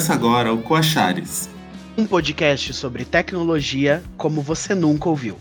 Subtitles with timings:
[0.00, 1.50] Começa agora o Coachares,
[1.94, 5.36] um podcast sobre tecnologia como você nunca ouviu.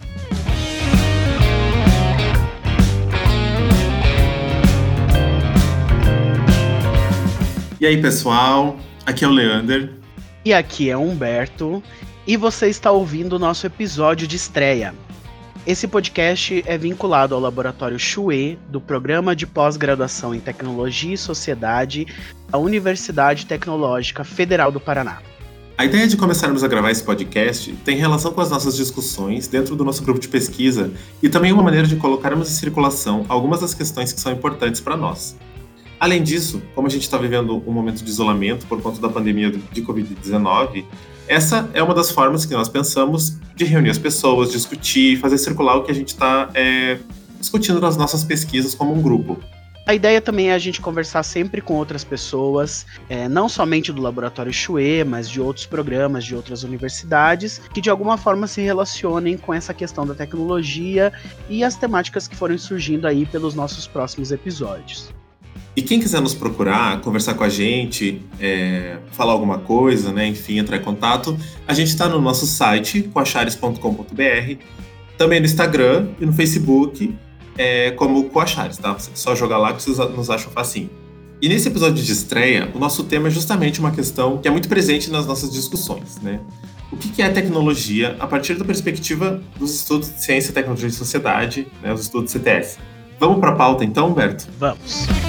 [7.80, 8.77] E aí, pessoal?
[9.05, 9.94] Aqui é o Leander.
[10.44, 11.82] E aqui é o Humberto.
[12.27, 14.94] E você está ouvindo o nosso episódio de estreia.
[15.70, 22.08] Esse podcast é vinculado ao Laboratório Chue do Programa de Pós-Graduação em Tecnologia e Sociedade
[22.50, 25.22] da Universidade Tecnológica Federal do Paraná.
[25.77, 29.76] A ideia de começarmos a gravar esse podcast tem relação com as nossas discussões dentro
[29.76, 30.91] do nosso grupo de pesquisa
[31.22, 34.98] e também uma maneira de colocarmos em circulação algumas das questões que são importantes para
[34.98, 35.38] nós.
[35.99, 39.52] Além disso, como a gente está vivendo um momento de isolamento por conta da pandemia
[39.52, 40.84] de Covid-19,
[41.30, 45.76] essa é uma das formas que nós pensamos de reunir as pessoas, discutir, fazer circular
[45.76, 46.98] o que a gente está é,
[47.40, 49.40] discutindo nas nossas pesquisas como um grupo.
[49.86, 54.02] A ideia também é a gente conversar sempre com outras pessoas, é, não somente do
[54.02, 59.38] Laboratório Chue, mas de outros programas, de outras universidades, que de alguma forma se relacionem
[59.38, 61.14] com essa questão da tecnologia
[61.48, 65.12] e as temáticas que forem surgindo aí pelos nossos próximos episódios.
[65.75, 70.57] E quem quiser nos procurar, conversar com a gente, é, falar alguma coisa, né, enfim,
[70.57, 74.63] entrar em contato, a gente está no nosso site, coachares.com.br,
[75.17, 77.16] também no Instagram e no Facebook,
[77.57, 78.94] é, como Coachares, tá?
[78.94, 80.90] Você só jogar lá que vocês nos acham facinho.
[81.41, 84.67] E nesse episódio de estreia, o nosso tema é justamente uma questão que é muito
[84.67, 86.40] presente nas nossas discussões, né?
[86.91, 91.67] O que é tecnologia a partir da perspectiva dos estudos de ciência, tecnologia e sociedade,
[91.84, 92.79] né, os estudos CTS.
[93.19, 94.47] Vamos para a pauta então, Humberto?
[94.57, 95.28] Vamos.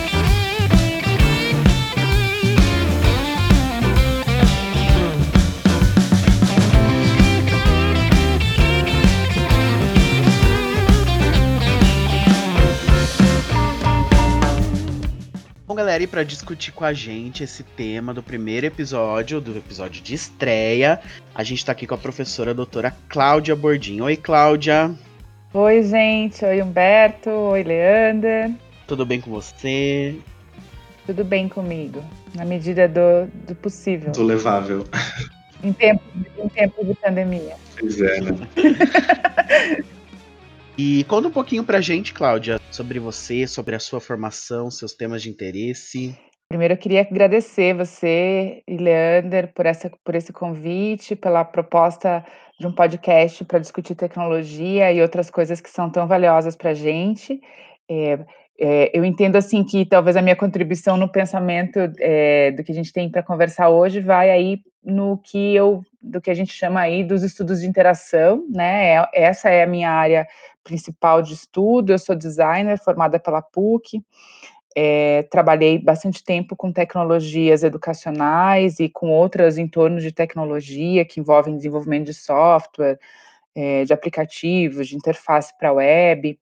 [15.91, 20.15] Galera, e para discutir com a gente esse tema do primeiro episódio, do episódio de
[20.15, 21.01] estreia,
[21.35, 24.01] a gente está aqui com a professora doutora Cláudia Bordim.
[24.01, 24.95] Oi, Cláudia.
[25.53, 26.45] Oi, gente.
[26.45, 27.29] Oi, Humberto.
[27.29, 28.53] Oi, Leander.
[28.87, 30.15] Tudo bem com você?
[31.07, 32.05] Tudo bem comigo,
[32.37, 34.13] na medida do, do possível.
[34.13, 34.87] Do levável.
[35.61, 36.03] Em tempo,
[36.39, 37.57] em tempo de pandemia.
[37.77, 38.37] Pois é, né?
[40.83, 45.21] E conta um pouquinho pra gente, Cláudia, sobre você, sobre a sua formação, seus temas
[45.21, 46.19] de interesse.
[46.49, 52.25] Primeiro, eu queria agradecer você e Leander por, essa, por esse convite, pela proposta
[52.59, 56.75] de um podcast para discutir tecnologia e outras coisas que são tão valiosas para a
[56.75, 57.39] gente.
[57.87, 58.19] É,
[58.59, 62.75] é, eu entendo assim que talvez a minha contribuição no pensamento é, do que a
[62.75, 66.81] gente tem para conversar hoje vai aí no que eu do que a gente chama
[66.81, 68.95] aí dos estudos de interação, né?
[68.95, 70.27] É, essa é a minha área
[70.65, 74.03] principal de estudo, eu sou designer formada pela PUC,
[74.77, 81.21] é, trabalhei bastante tempo com tecnologias educacionais e com outras em torno de tecnologia que
[81.21, 82.99] envolvem desenvolvimento de software,
[83.55, 86.39] é, de aplicativos, de interface para web,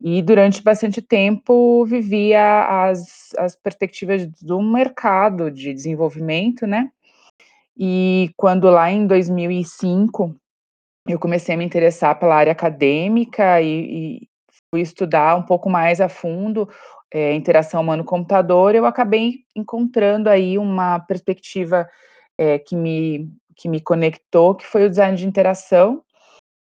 [0.00, 6.90] e durante bastante tempo vivia as, as perspectivas do mercado de desenvolvimento, né?
[7.76, 10.34] E quando lá em 2005
[11.08, 14.28] eu comecei a me interessar pela área acadêmica e, e
[14.70, 16.68] fui estudar um pouco mais a fundo
[17.14, 21.88] é, interação humano-computador, eu acabei encontrando aí uma perspectiva
[22.36, 26.02] é, que, me, que me conectou, que foi o design de interação,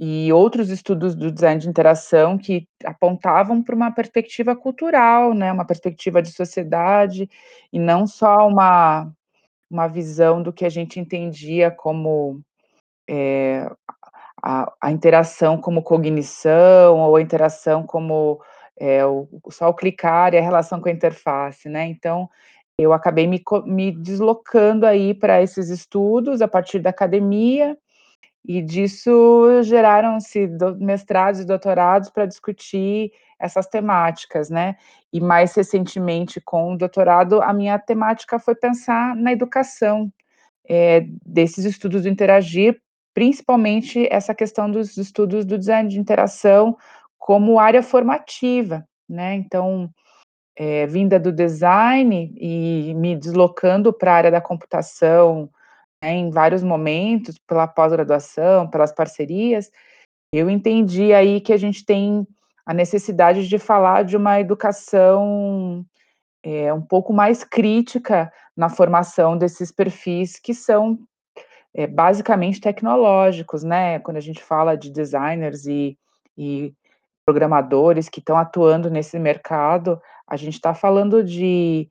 [0.01, 5.67] e outros estudos do design de interação que apontavam para uma perspectiva cultural, né, uma
[5.67, 7.29] perspectiva de sociedade,
[7.71, 9.13] e não só uma,
[9.71, 12.41] uma visão do que a gente entendia como
[13.09, 13.71] é,
[14.43, 18.41] a, a interação como cognição, ou a interação como
[18.79, 21.87] é, o, só o clicar e a relação com a interface, né?
[21.87, 22.29] Então,
[22.79, 27.77] eu acabei me, me deslocando aí para esses estudos a partir da academia,
[28.49, 30.49] e disso geraram-se
[30.79, 34.77] mestrados e doutorados para discutir essas temáticas, né?
[35.13, 40.11] E mais recentemente, com o doutorado, a minha temática foi pensar na educação
[40.67, 42.81] é, desses estudos do interagir
[43.15, 46.77] principalmente essa questão dos estudos do design de interação
[47.19, 49.35] como área formativa, né?
[49.35, 49.91] Então,
[50.57, 55.51] é, vinda do design e me deslocando para a área da computação
[56.03, 59.71] né, em vários momentos, pela pós-graduação, pelas parcerias,
[60.33, 62.27] eu entendi aí que a gente tem
[62.67, 65.85] a necessidade de falar de uma educação
[66.45, 70.99] é, um pouco mais crítica na formação desses perfis que são
[71.75, 73.99] é, basicamente tecnológicos, né?
[74.01, 75.99] Quando a gente fala de designers e,
[76.37, 76.75] e
[77.25, 81.89] programadores que estão atuando nesse mercado, a gente está falando de,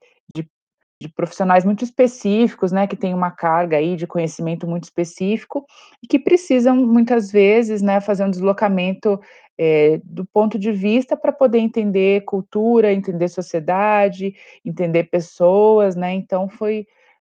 [1.00, 5.66] de profissionais muito específicos, né, que têm uma carga aí de conhecimento muito específico
[6.02, 9.20] e que precisam muitas vezes, né, fazer um deslocamento
[9.58, 16.14] é, do ponto de vista para poder entender cultura, entender sociedade, entender pessoas, né?
[16.14, 16.88] Então foi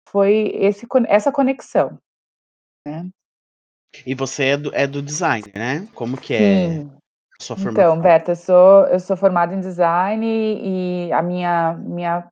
[0.09, 1.99] foi esse, essa conexão,
[2.87, 3.09] né?
[4.07, 5.89] E você é do, é do design, né?
[5.95, 6.93] Como que é Sim.
[7.41, 7.93] a sua formação?
[7.93, 12.31] Então, Berta, eu sou, eu sou formada em design e a minha, minha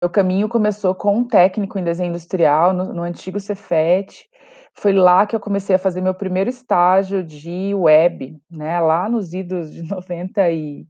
[0.00, 4.26] meu caminho começou com um técnico em desenho industrial no, no antigo Cefet.
[4.72, 8.80] Foi lá que eu comecei a fazer meu primeiro estágio de web, né?
[8.80, 10.86] Lá nos idos de 90 e,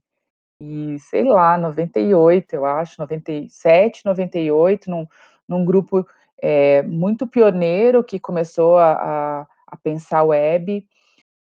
[0.60, 5.06] e sei lá, 98, eu acho, 97, 98, num,
[5.48, 6.06] num grupo
[6.40, 10.86] é, muito pioneiro que começou a, a, a pensar web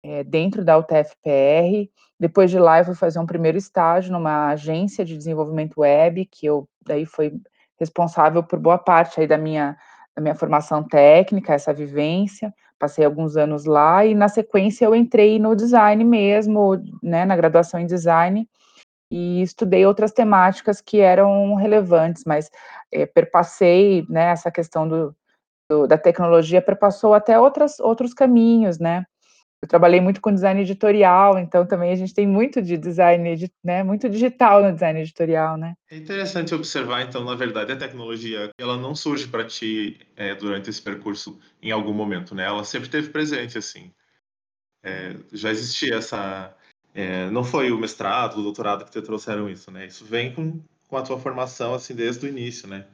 [0.03, 1.91] é, dentro da UTFPR.
[2.21, 6.45] Depois de lá, eu fui fazer um primeiro estágio numa agência de desenvolvimento web, que
[6.47, 7.33] eu daí foi
[7.79, 9.77] responsável por boa parte aí da minha,
[10.17, 12.53] da minha formação técnica, essa vivência.
[12.79, 17.81] Passei alguns anos lá e, na sequência, eu entrei no design mesmo, né, na graduação
[17.81, 18.49] em design,
[19.11, 22.51] e estudei outras temáticas que eram relevantes, mas
[22.93, 25.17] é, perpassei, né, essa questão do,
[25.71, 29.07] do, da tecnologia perpassou até outras, outros caminhos, né,
[29.65, 33.83] eu trabalhei muito com design editorial, então também a gente tem muito de design, né,
[33.83, 35.75] muito digital no design editorial, né?
[35.91, 40.69] É interessante observar, então, na verdade, a tecnologia, ela não surge para ti é, durante
[40.69, 42.45] esse percurso em algum momento, né?
[42.45, 43.91] Ela sempre esteve presente, assim.
[44.85, 46.55] É, já existia essa...
[46.95, 49.87] É, não foi o mestrado, o doutorado que te trouxeram isso, né?
[49.87, 52.85] Isso vem com, com a tua formação, assim, desde o início, né?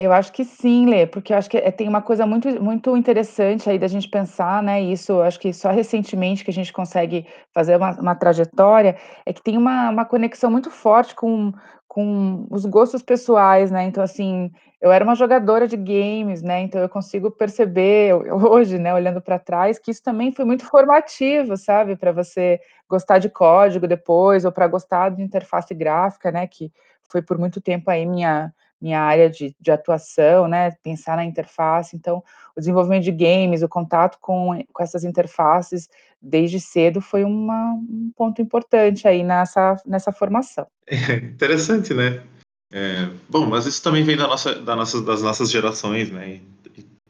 [0.00, 2.96] Eu acho que sim, Lê, porque eu acho que, eh, tem uma coisa muito muito
[2.96, 7.24] interessante aí da gente pensar, né, isso acho que só recentemente que a gente consegue
[7.54, 11.52] fazer uma uma trajetória, é que tem uma uma conexão muito forte com
[11.86, 14.50] com os gostos pessoais, né, então, assim,
[14.82, 18.12] eu era uma jogadora de games, né, então eu consigo perceber
[18.50, 22.58] hoje, né, olhando para trás, que isso também foi muito formativo, sabe, para você
[22.90, 26.72] gostar de código depois ou para gostar de interface gráfica, né, que
[27.08, 28.52] foi por muito tempo aí minha
[28.84, 32.22] minha área de, de atuação, né, pensar na interface, então,
[32.54, 35.88] o desenvolvimento de games, o contato com, com essas interfaces
[36.20, 40.66] desde cedo foi uma, um ponto importante aí nessa, nessa formação.
[40.86, 42.22] É interessante, né?
[42.70, 46.40] É, bom, mas isso também vem da nossa, da nossa, das nossas gerações, né?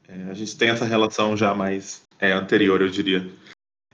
[0.06, 3.29] É, a gente tem essa relação já mais é, anterior, eu diria.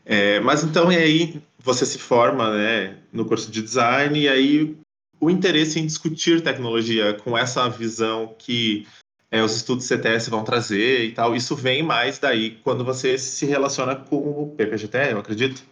[0.05, 4.77] É, mas então, e aí você se forma né, no curso de design, e aí
[5.21, 8.87] o interesse em discutir tecnologia com essa visão que
[9.31, 13.47] é, os estudos CTS vão trazer e tal, isso vem mais daí quando você se
[13.47, 15.63] relaciona com o PPGT, eu acredito.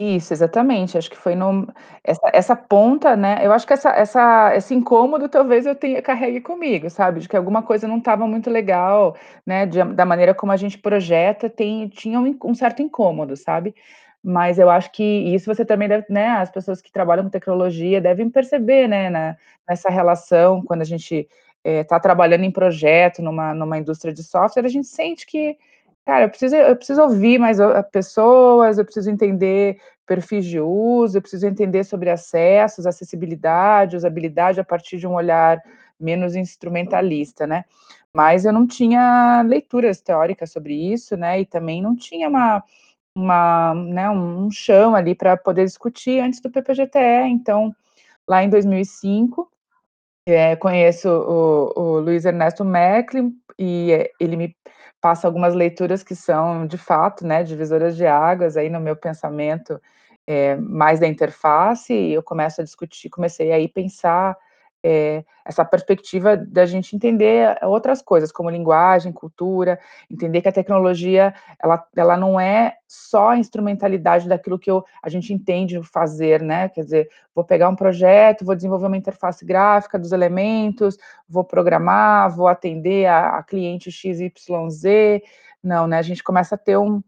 [0.00, 0.98] Isso, exatamente.
[0.98, 1.68] Acho que foi no,
[2.02, 3.46] essa, essa ponta, né?
[3.46, 7.20] Eu acho que essa, essa, esse incômodo talvez eu tenha carregue comigo, sabe?
[7.20, 9.16] De que alguma coisa não estava muito legal,
[9.46, 9.66] né?
[9.66, 13.72] De, da maneira como a gente projeta, tem, tinha um, um certo incômodo, sabe?
[14.26, 18.00] Mas eu acho que isso você também deve, né, as pessoas que trabalham com tecnologia
[18.00, 19.36] devem perceber, né, na,
[19.68, 21.28] nessa relação, quando a gente
[21.62, 25.58] está eh, é, trabalhando em projeto, numa, numa indústria de software, a gente sente que,
[26.06, 27.58] cara, eu preciso, eu preciso ouvir mais
[27.92, 34.64] pessoas, eu preciso entender perfis de uso, eu preciso entender sobre acessos, acessibilidade, usabilidade a
[34.64, 35.62] partir de um olhar
[36.00, 37.66] menos instrumentalista, né?
[38.10, 41.40] Mas eu não tinha leituras teóricas sobre isso, né?
[41.40, 42.62] E também não tinha uma
[43.14, 47.28] uma, né, um chão ali para poder discutir antes do PPGTE.
[47.28, 47.74] Então,
[48.26, 49.50] lá em 2005,
[50.26, 54.56] é, conheço o, o Luiz Ernesto Mecklin e é, ele me
[55.00, 59.80] passa algumas leituras que são, de fato, né, divisoras de águas aí no meu pensamento
[60.26, 64.36] é, mais da interface, e eu começo a discutir, comecei aí a pensar
[64.86, 71.34] é, essa perspectiva da gente entender outras coisas, como linguagem, cultura, entender que a tecnologia,
[71.62, 76.68] ela, ela não é só a instrumentalidade daquilo que eu, a gente entende fazer, né,
[76.68, 82.30] quer dizer, vou pegar um projeto, vou desenvolver uma interface gráfica dos elementos, vou programar,
[82.36, 85.22] vou atender a, a cliente XYZ,
[85.62, 87.02] não, né, a gente começa a ter um,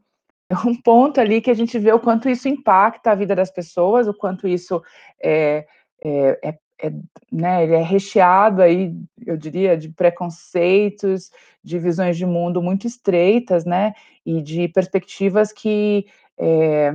[0.65, 4.09] um ponto ali que a gente vê o quanto isso impacta a vida das pessoas,
[4.09, 4.83] o quanto isso
[5.23, 5.67] é,
[6.03, 6.93] é, é é,
[7.33, 8.95] né, ele é recheado aí,
[9.27, 11.31] eu diria, de preconceitos,
[11.63, 16.07] de visões de mundo muito estreitas, né, e de perspectivas que,
[16.39, 16.95] é,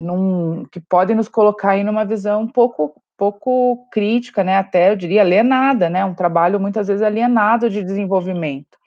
[0.00, 4.96] num, que podem nos colocar aí numa visão um pouco, pouco crítica, né, até eu
[4.96, 8.78] diria alienada, né, um trabalho muitas vezes alienado de desenvolvimento.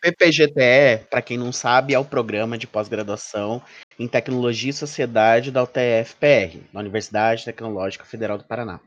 [0.00, 3.60] PPGTE, para quem não sabe, é o programa de pós-graduação
[3.98, 8.78] em Tecnologia e Sociedade da UTF-PR, na Universidade Tecnológica Federal do Paraná.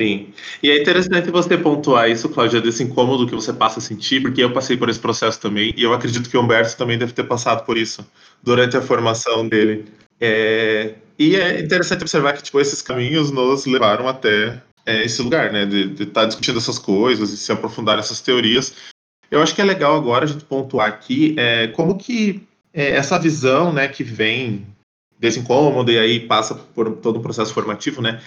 [0.00, 0.32] Sim.
[0.62, 4.42] E é interessante você pontuar isso, Cláudia, desse incômodo que você passa a sentir, porque
[4.42, 7.24] eu passei por esse processo também, e eu acredito que o Humberto também deve ter
[7.24, 8.06] passado por isso
[8.40, 9.86] durante a formação dele.
[10.20, 10.94] É...
[11.18, 15.66] E é interessante observar que tipo, esses caminhos nos levaram até é, esse lugar, né?
[15.66, 18.74] De estar tá discutindo essas coisas e se aprofundar nessas teorias.
[19.28, 23.18] Eu acho que é legal agora a gente pontuar aqui é, como que é, essa
[23.18, 24.64] visão né, que vem
[25.18, 28.22] desse incômodo e aí passa por todo um processo formativo, né?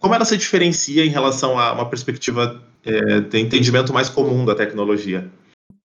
[0.00, 4.54] Como ela se diferencia em relação a uma perspectiva é, de entendimento mais comum da
[4.54, 5.28] tecnologia?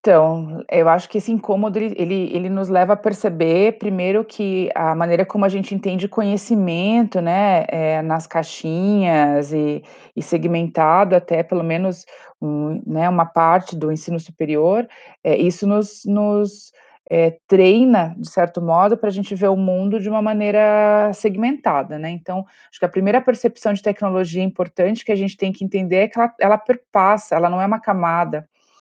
[0.04, 4.96] Então, eu acho que esse incômodo ele, ele, nos leva a perceber, primeiro, que a
[4.96, 9.84] maneira como a gente entende conhecimento, né, é, nas caixinhas e,
[10.16, 12.04] e, segmentado até pelo menos
[12.42, 14.88] um, né, uma parte do ensino superior,
[15.24, 16.74] é, isso nos, nos
[17.14, 22.00] é, treina, de certo modo, para a gente ver o mundo de uma maneira segmentada,
[22.00, 22.10] né?
[22.10, 25.98] Então, acho que a primeira percepção de tecnologia importante que a gente tem que entender
[25.98, 28.48] é que ela, ela perpassa, ela não é uma camada,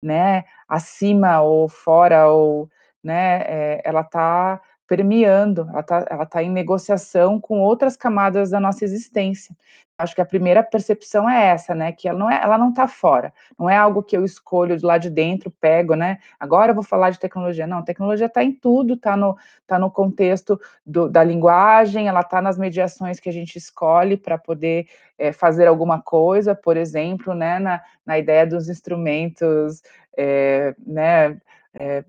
[0.02, 0.44] né?
[0.68, 2.68] Acima ou fora, ou,
[3.02, 3.44] né?
[3.46, 4.60] É, ela está
[4.92, 9.56] permeando, ela está tá em negociação com outras camadas da nossa existência.
[9.96, 11.92] Acho que a primeira percepção é essa, né?
[11.92, 12.18] Que ela
[12.58, 15.94] não é, está fora, não é algo que eu escolho de lá de dentro, pego,
[15.94, 16.18] né?
[16.38, 17.66] Agora eu vou falar de tecnologia.
[17.66, 19.34] Não, tecnologia está em tudo, está no,
[19.66, 24.36] tá no contexto do, da linguagem, ela está nas mediações que a gente escolhe para
[24.36, 27.58] poder é, fazer alguma coisa, por exemplo, né?
[27.58, 29.82] Na, na ideia dos instrumentos,
[30.18, 31.38] é, né?
[31.74, 32.04] É,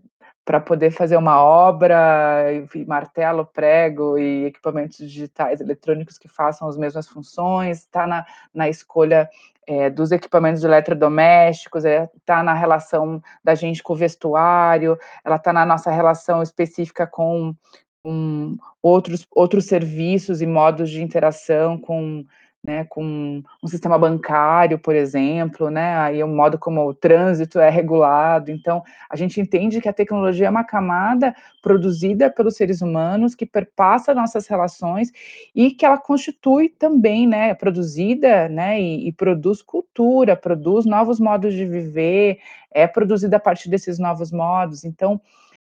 [0.46, 2.46] para poder fazer uma obra,
[2.86, 9.30] martelo, prego e equipamentos digitais eletrônicos que façam as mesmas funções, está na, na escolha
[9.66, 15.38] é, dos equipamentos eletrodomésticos, está é, tá na relação da gente com o vestuário, ela
[15.38, 17.56] está na nossa relação específica com,
[18.04, 22.26] com outros, outros serviços e modos de interação com
[22.64, 27.70] né, com um sistema bancário, por exemplo, né, aí o modo como o trânsito é
[27.70, 28.52] regulado.
[28.52, 33.46] Então, a gente entende que a tecnologia é uma camada produzida pelos seres humanos que
[33.46, 35.12] perpassa nossas relações
[35.54, 41.54] e que ela constitui também, né, produzida, né, e, e produz cultura, produz novos modos
[41.54, 42.40] de viver,
[42.72, 44.86] é produzida a partir desses novos modos.
[44.86, 45.20] Então,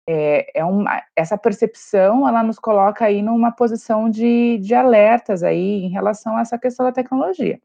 [0.07, 5.83] é, é uma, essa percepção ela nos coloca aí numa posição de, de alertas aí
[5.83, 7.59] em relação a essa questão da tecnologia,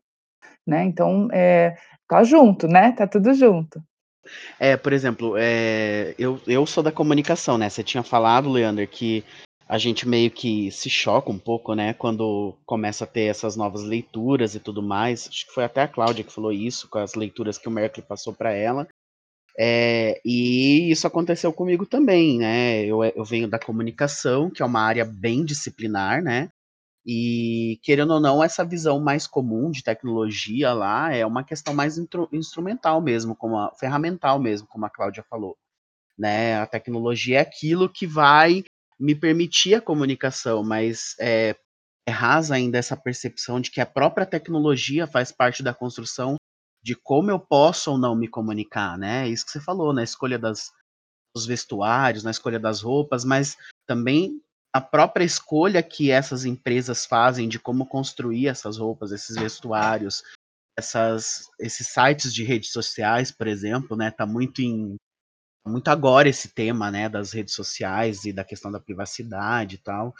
[0.66, 0.84] né?
[0.84, 1.76] Então é,
[2.08, 2.92] tá junto, né?
[2.92, 3.82] Tá tudo junto.
[4.58, 7.68] É, por exemplo, é, eu, eu sou da comunicação, né?
[7.68, 9.24] Você tinha falado, Leandro, que
[9.68, 11.94] a gente meio que se choca um pouco, né?
[11.94, 15.28] Quando começa a ter essas novas leituras e tudo mais.
[15.28, 18.02] Acho que foi até a Cláudia que falou isso, com as leituras que o Merkel
[18.02, 18.88] passou para ela.
[19.62, 22.82] É, e isso aconteceu comigo também, né?
[22.86, 26.50] Eu, eu venho da comunicação, que é uma área bem disciplinar, né?
[27.04, 31.98] E querendo ou não, essa visão mais comum de tecnologia lá é uma questão mais
[32.32, 35.58] instrumental mesmo, como a, ferramental mesmo, como a Cláudia falou.
[36.18, 36.56] Né?
[36.56, 38.64] A tecnologia é aquilo que vai
[38.98, 41.54] me permitir a comunicação, mas é,
[42.06, 46.36] é rasa ainda essa percepção de que a própria tecnologia faz parte da construção
[46.82, 49.28] de como eu posso ou não me comunicar, né?
[49.28, 50.72] Isso que você falou, na escolha das,
[51.34, 53.56] dos vestuários, na escolha das roupas, mas
[53.86, 54.40] também
[54.72, 60.22] a própria escolha que essas empresas fazem de como construir essas roupas, esses vestuários,
[60.78, 64.10] essas, esses sites de redes sociais, por exemplo, né?
[64.10, 64.96] Tá muito em
[65.66, 70.14] muito agora esse tema, né, das redes sociais e da questão da privacidade e tal.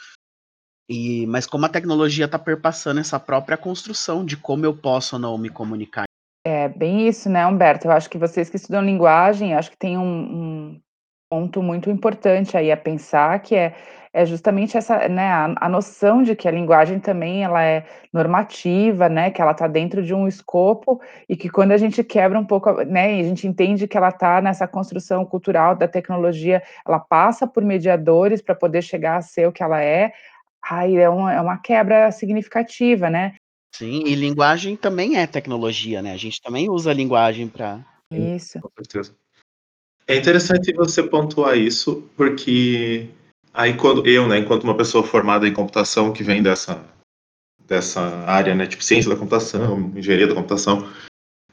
[0.88, 5.20] E, mas como a tecnologia está perpassando essa própria construção de como eu posso ou
[5.20, 6.04] não me comunicar
[6.44, 7.86] é bem isso, né, Humberto?
[7.86, 10.80] Eu acho que vocês que estudam linguagem, acho que tem um, um
[11.30, 13.74] ponto muito importante aí a pensar, que é,
[14.12, 19.08] é justamente essa, né, a, a, noção de que a linguagem também ela é normativa,
[19.08, 22.44] né, que ela está dentro de um escopo e que quando a gente quebra um
[22.44, 26.98] pouco, né, e a gente entende que ela está nessa construção cultural da tecnologia, ela
[26.98, 30.12] passa por mediadores para poder chegar a ser o que ela é,
[30.62, 33.34] aí é uma, é uma quebra significativa, né?
[33.74, 36.12] Sim, e linguagem também é tecnologia, né?
[36.12, 37.84] A gente também usa a linguagem para.
[38.12, 38.60] Isso.
[38.60, 39.14] Com certeza.
[40.06, 43.08] É interessante você pontuar isso, porque
[43.54, 46.84] aí quando eu, né, enquanto uma pessoa formada em computação que vem dessa
[47.64, 50.90] dessa área, né, tipo ciência da computação, engenharia da computação,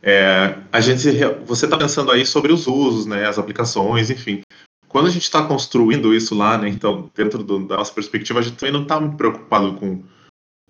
[0.02, 1.08] é, a gente
[1.46, 4.42] você está pensando aí sobre os usos, né, as aplicações, enfim.
[4.88, 8.42] Quando a gente está construindo isso lá, né, então dentro do, da nossa perspectiva, a
[8.42, 10.04] gente também não está muito preocupado com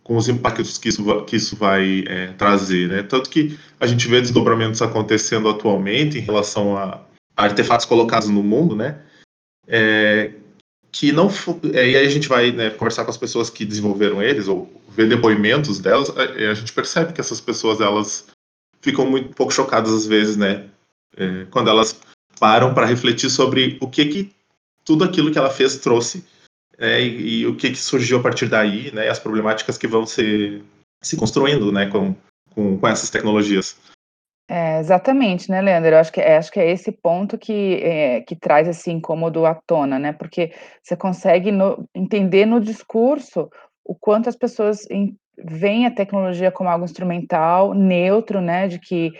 [0.07, 3.03] com os impactos que isso, que isso vai é, trazer, né?
[3.03, 7.01] Tanto que a gente vê desdobramentos acontecendo atualmente em relação a,
[7.35, 9.01] artefatos colocados no mundo, né?
[9.67, 10.31] É,
[10.93, 11.29] que não
[11.73, 14.81] é, e aí a gente vai né, conversar com as pessoas que desenvolveram eles ou
[14.87, 18.27] ver depoimentos delas, a, a, gente percebe que essas pessoas elas
[18.81, 20.69] ficam muito um pouco chocadas às vezes, né?
[21.17, 21.99] É, quando elas
[22.39, 24.31] param para refletir sobre o que que
[24.85, 26.23] tudo aquilo que ela fez trouxe
[26.79, 29.09] é, e, e, o que, que surgiu a partir daí, né?
[29.09, 30.61] As problemáticas que vão se,
[31.01, 31.87] se construindo, né?
[31.87, 32.15] Com,
[32.53, 33.77] com, com essas tecnologias.
[34.49, 35.91] É, exatamente, né, Leandro?
[35.91, 39.45] Eu acho que, é, acho que é esse ponto que, é, que traz esse incômodo
[39.45, 40.13] à tona, né?
[40.13, 43.49] Porque você consegue no, entender no discurso
[43.83, 44.87] o quanto as pessoas
[45.37, 48.67] veem a tecnologia como algo instrumental, neutro, né?
[48.67, 49.11] De que,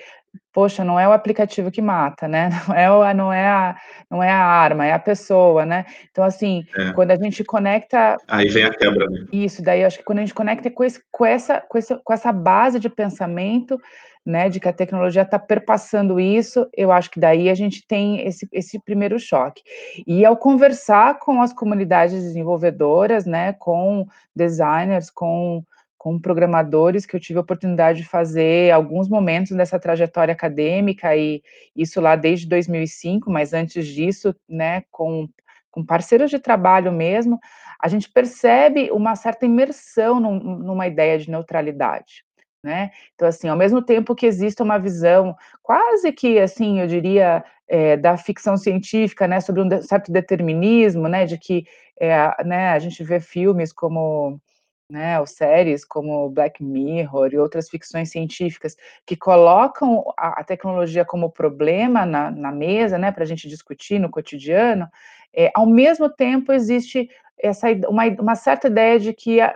[0.53, 2.49] poxa, não é o aplicativo que mata, né?
[2.67, 3.75] Não é, o, não é, a,
[4.09, 5.85] não é a arma, é a pessoa, né?
[6.11, 6.91] Então, assim, é.
[6.93, 8.17] quando a gente conecta.
[8.27, 9.25] Aí vem a quebra, né?
[9.31, 11.95] Isso, daí eu acho que quando a gente conecta com, esse, com, essa, com, esse,
[12.03, 13.79] com essa base de pensamento
[14.27, 18.27] né, de que a tecnologia está perpassando isso, eu acho que daí a gente tem
[18.27, 19.63] esse, esse primeiro choque.
[20.05, 25.63] E ao conversar com as comunidades desenvolvedoras, né, com designers, com,
[26.07, 31.43] com programadores, que eu tive a oportunidade de fazer alguns momentos dessa trajetória acadêmica, e
[31.75, 35.27] isso lá desde 2005, mas antes disso, né, com,
[35.69, 37.37] com parceiros de trabalho mesmo,
[37.77, 42.23] a gente percebe uma certa imersão num, numa ideia de neutralidade.
[42.63, 42.89] Né?
[43.13, 47.97] Então, assim, ao mesmo tempo que existe uma visão quase que, assim, eu diria, é,
[47.97, 51.65] da ficção científica, né, sobre um certo determinismo, né, de que,
[51.99, 54.39] é, né, a gente vê filmes como,
[54.89, 58.75] né, ou séries como Black Mirror e outras ficções científicas
[59.05, 63.99] que colocam a, a tecnologia como problema na, na mesa, né, para a gente discutir
[63.99, 64.87] no cotidiano,
[65.33, 69.53] é, ao mesmo tempo existe essa uma, uma certa ideia de que a,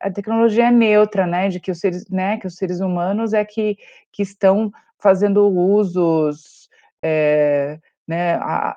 [0.00, 3.44] a, tecnologia é neutra, né, de que os seres, né, que os seres humanos é
[3.44, 3.76] que,
[4.10, 6.68] que estão fazendo usos
[7.02, 8.70] é, né, a,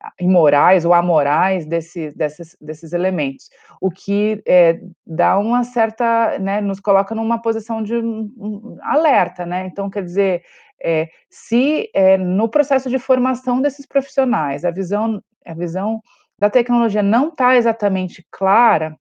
[0.00, 3.48] a, imorais ou amorais desse, desses, desses elementos,
[3.80, 9.66] o que é, dá uma certa, né, nos coloca numa posição de um, alerta, né,
[9.66, 10.42] então quer dizer,
[10.82, 16.02] é, se é, no processo de formação desses profissionais a visão, a visão
[16.38, 18.96] da tecnologia não está exatamente clara,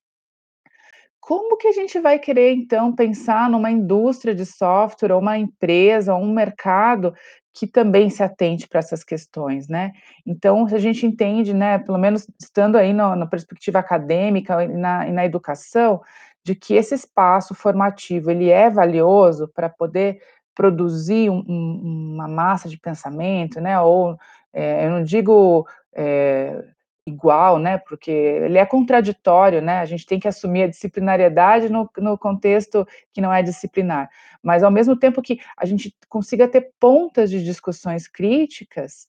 [1.22, 6.16] como que a gente vai querer, então, pensar numa indústria de software, ou uma empresa,
[6.16, 7.14] ou um mercado
[7.54, 9.92] que também se atente para essas questões, né?
[10.26, 14.68] Então, se a gente entende, né, pelo menos estando aí no, na perspectiva acadêmica e
[14.70, 16.02] na, e na educação,
[16.44, 20.22] de que esse espaço formativo, ele é valioso para poder
[20.56, 24.18] produzir um, um, uma massa de pensamento, né, ou,
[24.54, 25.68] é, eu não digo...
[25.94, 26.64] É,
[27.06, 27.78] igual, né?
[27.78, 29.80] Porque ele é contraditório, né?
[29.80, 34.10] A gente tem que assumir a disciplinariedade no, no contexto que não é disciplinar,
[34.42, 39.08] mas ao mesmo tempo que a gente consiga ter pontas de discussões críticas,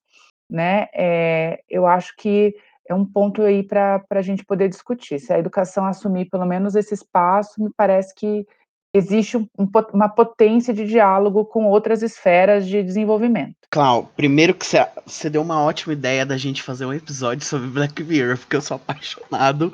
[0.49, 0.89] né?
[0.95, 2.55] É, eu acho que
[2.89, 5.19] é um ponto aí para a gente poder discutir.
[5.19, 8.47] Se a educação assumir pelo menos esse espaço, me parece que
[8.95, 9.47] existe um,
[9.93, 13.55] uma potência de diálogo com outras esferas de desenvolvimento.
[13.71, 14.67] Clau, primeiro que
[15.07, 18.61] você deu uma ótima ideia da gente fazer um episódio sobre Black Mirror, porque eu
[18.61, 19.73] sou apaixonado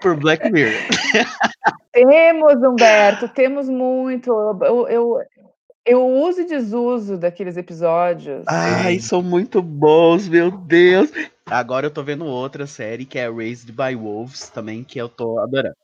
[0.00, 0.80] por Black Mirror.
[1.92, 4.30] temos, Humberto, temos muito.
[4.62, 5.18] Eu, eu,
[5.84, 8.44] eu uso e desuso daqueles episódios.
[8.46, 11.10] Ai, são muito bons, meu Deus.
[11.46, 15.40] Agora eu tô vendo outra série que é Raised by Wolves também, que eu tô
[15.40, 15.74] adorando.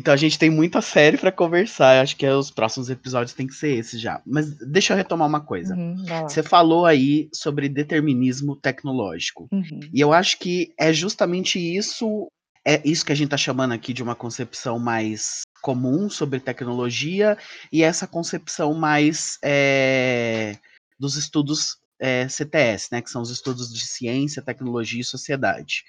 [0.00, 2.00] Então a gente tem muita série para conversar.
[2.00, 4.22] Acho que os próximos episódios tem que ser esses já.
[4.24, 5.74] Mas deixa eu retomar uma coisa.
[5.74, 9.46] Uhum, Você falou aí sobre determinismo tecnológico.
[9.52, 9.80] Uhum.
[9.92, 12.28] E eu acho que é justamente isso,
[12.66, 17.36] é isso que a gente está chamando aqui de uma concepção mais comum sobre tecnologia
[17.70, 20.56] e essa concepção mais é,
[20.98, 25.84] dos estudos é, CTS, né, que são os estudos de ciência, tecnologia e sociedade.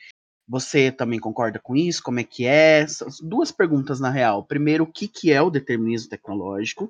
[0.52, 2.04] Você também concorda com isso?
[2.04, 2.86] Como é que é?
[3.22, 4.44] Duas perguntas na real.
[4.44, 6.90] Primeiro, o que, que é o determinismo tecnológico?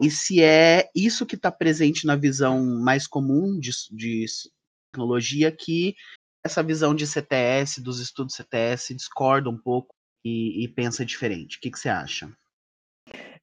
[0.00, 4.24] E se é isso que está presente na visão mais comum de, de
[4.90, 5.94] tecnologia que
[6.42, 9.94] essa visão de CTS, dos estudos CTS, discorda um pouco
[10.24, 11.58] e, e pensa diferente.
[11.58, 12.32] O que, que você acha?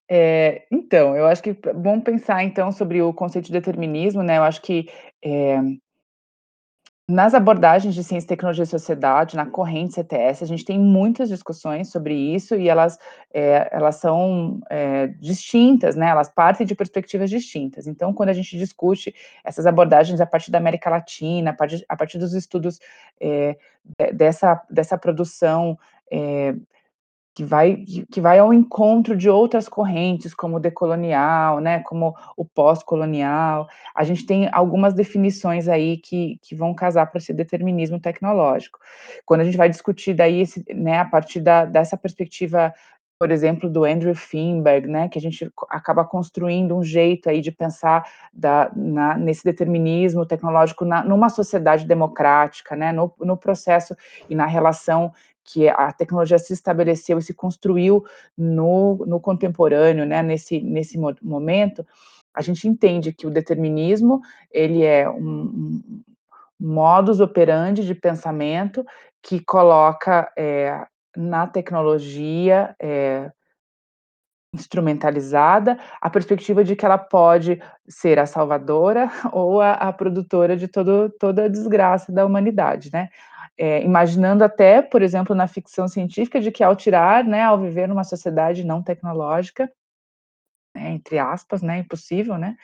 [0.09, 4.39] É, então, eu acho que vamos pensar então sobre o conceito de determinismo, né?
[4.39, 4.89] Eu acho que
[5.23, 5.59] é,
[7.09, 11.89] nas abordagens de ciência, tecnologia e sociedade, na corrente CTS, a gente tem muitas discussões
[11.89, 12.99] sobre isso e elas,
[13.33, 16.09] é, elas são é, distintas, né?
[16.09, 17.87] Elas partem de perspectivas distintas.
[17.87, 21.97] Então, quando a gente discute essas abordagens a partir da América Latina, a partir, a
[21.97, 22.79] partir dos estudos
[23.19, 23.57] é,
[24.13, 25.79] dessa, dessa produção
[26.11, 26.53] é,
[27.39, 32.43] que vai, que vai ao encontro de outras correntes, como o decolonial, né, como o
[32.43, 33.65] pós-colonial.
[33.95, 38.77] A gente tem algumas definições aí que, que vão casar para esse determinismo tecnológico.
[39.25, 42.73] Quando a gente vai discutir daí, esse, né, a partir da, dessa perspectiva
[43.19, 47.51] por exemplo, do Andrew Finberg, né, que a gente acaba construindo um jeito aí de
[47.51, 53.93] pensar da, na, nesse determinismo tecnológico na, numa sociedade democrática, né, no, no processo
[54.29, 55.11] e na relação
[55.51, 58.05] que a tecnologia se estabeleceu e se construiu
[58.37, 61.85] no, no contemporâneo, né, nesse, nesse momento,
[62.33, 66.03] a gente entende que o determinismo, ele é um, um
[66.59, 68.85] modus operandi de pensamento
[69.23, 70.85] que coloca é,
[71.17, 73.31] na tecnologia é,
[74.53, 80.67] instrumentalizada a perspectiva de que ela pode ser a salvadora ou a, a produtora de
[80.67, 83.09] todo, toda a desgraça da humanidade, né?
[83.57, 87.87] É, imaginando até, por exemplo, na ficção científica, de que ao tirar, né, ao viver
[87.87, 89.69] numa sociedade não tecnológica,
[90.73, 92.55] né, entre aspas, né, impossível, né,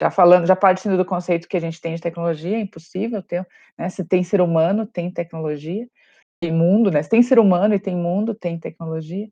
[0.00, 3.46] já falando, já partindo do conceito que a gente tem de tecnologia, é impossível ter,
[3.78, 5.86] né, se tem ser humano, tem tecnologia,
[6.42, 7.02] tem mundo, né?
[7.02, 9.28] Se tem ser humano e tem mundo, tem tecnologia.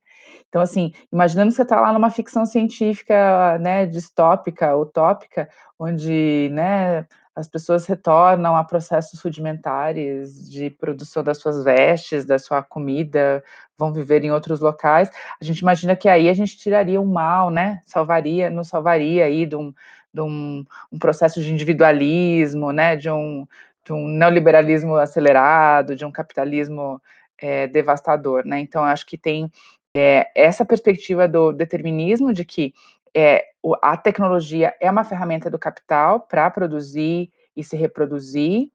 [0.50, 7.06] Então, assim, imaginando que você está lá numa ficção científica, né, distópica, utópica, onde, né,
[7.34, 13.42] as pessoas retornam a processos rudimentares de produção das suas vestes, da sua comida,
[13.78, 15.08] vão viver em outros locais.
[15.40, 17.82] A gente imagina que aí a gente tiraria o mal, né?
[17.86, 19.72] Salvaria, nos salvaria aí de um,
[20.12, 22.96] de um, um processo de individualismo, né?
[22.96, 23.46] De um,
[23.84, 27.00] de um neoliberalismo acelerado, de um capitalismo
[27.38, 28.60] é, devastador, né?
[28.60, 29.50] Então, acho que tem
[29.96, 32.74] é, essa perspectiva do determinismo de que
[33.14, 33.46] é,
[33.83, 38.70] a tecnologia é uma ferramenta do capital para produzir e se reproduzir,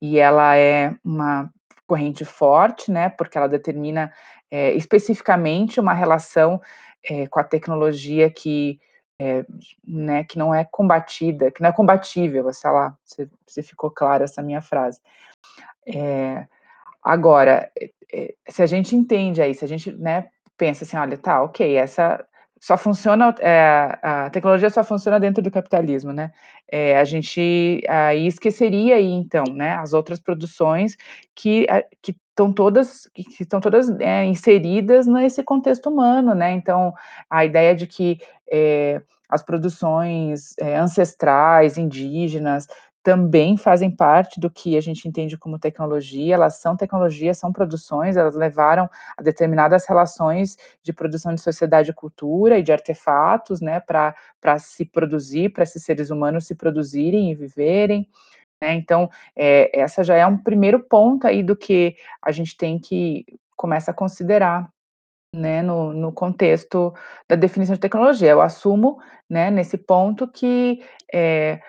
[0.00, 1.52] e ela é uma
[1.86, 3.08] corrente forte, né?
[3.08, 4.12] Porque ela determina
[4.50, 6.60] é, especificamente uma relação
[7.04, 8.80] é, com a tecnologia que
[9.18, 9.44] é,
[9.86, 14.24] né, que não é combatida, que não é combatível, sei lá, se, se ficou clara
[14.24, 14.98] essa minha frase.
[15.86, 16.46] É,
[17.02, 17.70] agora,
[18.10, 20.30] é, se a gente entende aí, se a gente né,
[20.60, 22.22] pensa assim, olha, tá, ok, essa
[22.60, 26.30] só funciona, é, a tecnologia só funciona dentro do capitalismo, né?
[26.70, 30.98] É, a gente aí esqueceria aí, então, né, as outras produções
[31.34, 31.66] que,
[32.02, 36.52] que estão todas, que estão todas é, inseridas nesse contexto humano, né?
[36.52, 36.92] Então,
[37.30, 38.18] a ideia de que
[39.26, 42.66] as produções ancestrais, indígenas,
[43.02, 48.16] também fazem parte do que a gente entende como tecnologia, elas são tecnologias, são produções,
[48.16, 53.80] elas levaram a determinadas relações de produção de sociedade e cultura e de artefatos, né,
[53.80, 58.06] para se produzir, para esses seres humanos se produzirem e viverem,
[58.62, 62.78] né, então, é, essa já é um primeiro ponto aí do que a gente tem
[62.78, 63.24] que
[63.56, 64.68] começa a considerar,
[65.34, 66.92] né, no, no contexto
[67.28, 68.30] da definição de tecnologia.
[68.30, 70.82] Eu assumo, né, nesse ponto que
[71.12, 71.60] é,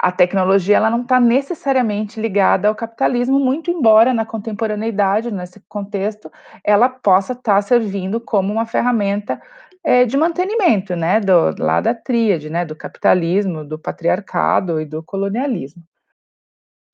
[0.00, 6.30] a tecnologia ela não está necessariamente ligada ao capitalismo, muito embora na contemporaneidade, nesse contexto,
[6.62, 9.40] ela possa estar tá servindo como uma ferramenta
[9.84, 15.02] é, de mantenimento, né, do, lá da tríade, né, do capitalismo, do patriarcado e do
[15.02, 15.82] colonialismo.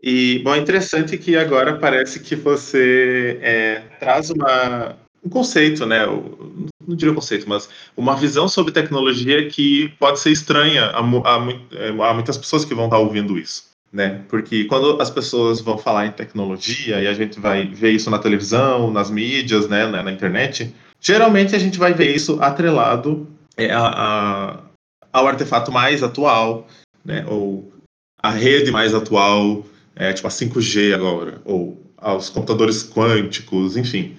[0.02, 6.00] E, bom, é interessante que agora parece que você é, traz uma, um conceito, né?
[6.86, 11.88] Não diria conceito, mas uma visão sobre tecnologia que pode ser estranha a, a, é,
[11.88, 13.64] a muitas pessoas que vão estar ouvindo isso.
[13.92, 14.22] Né?
[14.28, 18.18] Porque quando as pessoas vão falar em tecnologia e a gente vai ver isso na
[18.18, 23.70] televisão, nas mídias, né, na, na internet, geralmente a gente vai ver isso atrelado é,
[23.70, 24.60] a, a,
[25.12, 26.66] ao artefato mais atual,
[27.04, 27.72] né, ou
[28.20, 34.16] a rede mais atual, é, tipo a 5G agora, ou aos computadores quânticos, enfim.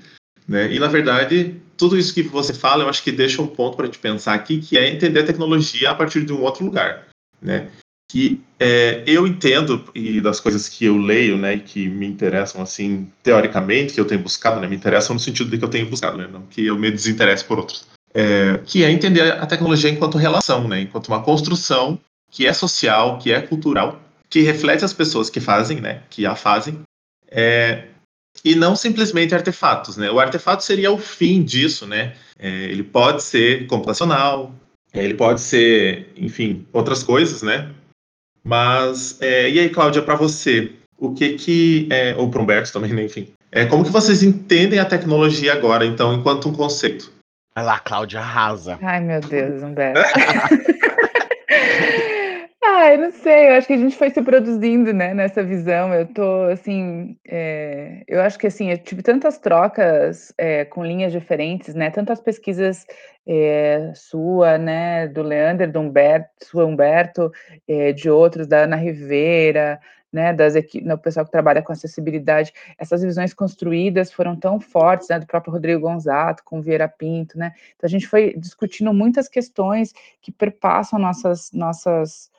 [0.48, 0.74] Né?
[0.74, 3.84] E, na verdade, tudo isso que você fala, eu acho que deixa um ponto para
[3.84, 7.08] a gente pensar aqui, que é entender a tecnologia a partir de um outro lugar.
[7.42, 7.70] Né?
[8.10, 13.12] Que é, eu entendo, e das coisas que eu leio, né, que me interessam, assim,
[13.24, 16.18] teoricamente, que eu tenho buscado, né, me interessam no sentido de que eu tenho buscado,
[16.18, 17.88] né, não que eu me desinteresse por outros.
[18.14, 22.00] É, que é entender a tecnologia enquanto relação, né, enquanto uma construção
[22.32, 26.36] que é social, que é cultural, que reflete as pessoas que fazem, né, que a
[26.36, 26.80] fazem,
[27.30, 27.88] é,
[28.46, 30.12] e não simplesmente artefatos, né?
[30.12, 32.14] O artefato seria o fim disso, né?
[32.38, 34.54] É, ele pode ser computacional,
[34.94, 37.72] ele pode ser, enfim, outras coisas, né?
[38.44, 42.94] Mas, é, e aí, Cláudia, para você, o que que, é, ou para Humberto também,
[42.94, 43.04] né?
[43.04, 47.12] enfim, é, como que vocês entendem a tecnologia agora, então, enquanto um conceito?
[47.56, 48.78] Vai lá, Cláudia, arrasa.
[48.82, 50.02] Ai, meu Deus, Humberto.
[52.68, 55.94] Ah, eu não sei, eu acho que a gente foi se produzindo, né, nessa visão.
[55.94, 61.12] Eu tô assim, é, eu acho que assim, eu tive tantas trocas é, com linhas
[61.12, 61.92] diferentes, né?
[61.92, 62.86] Tantas pesquisas
[63.28, 67.32] é, sua, né, do Leander, do Humberto, Humberto,
[67.96, 69.80] de outros, da Ana Rivera,
[70.14, 75.10] né, das equipes, o pessoal que trabalha com acessibilidade, essas visões construídas foram tão fortes,
[75.10, 79.28] né, do próprio Rodrigo Gonzato, com Vieira Pinto, né, então a gente foi discutindo muitas
[79.28, 82.32] questões que perpassam nossas, nossas,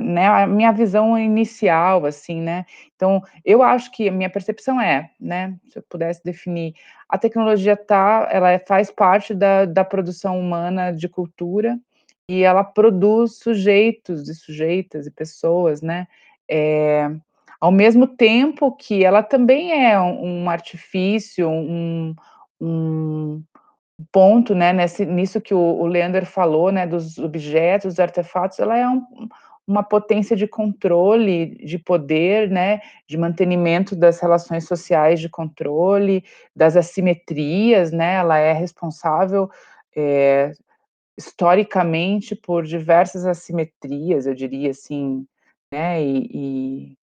[0.00, 5.10] né, a minha visão inicial, assim, né, então eu acho que a minha percepção é,
[5.20, 6.74] né, se eu pudesse definir,
[7.08, 11.78] a tecnologia tá, ela é, faz parte da, da produção humana de cultura,
[12.30, 16.06] e ela produz sujeitos e sujeitas e pessoas, né,
[16.48, 17.10] é,
[17.60, 22.14] ao mesmo tempo que ela também é um, um artifício, um,
[22.60, 23.42] um,
[24.12, 28.76] ponto, né, nesse, nisso que o, o Leander falou, né, dos objetos, dos artefatos, ela
[28.76, 29.04] é um,
[29.68, 36.24] uma potência de controle, de poder, né, de mantenimento das relações sociais de controle,
[36.56, 39.50] das assimetrias, né, ela é responsável
[39.94, 40.54] é,
[41.18, 45.26] historicamente por diversas assimetrias, eu diria assim,
[45.70, 46.96] né, e, e,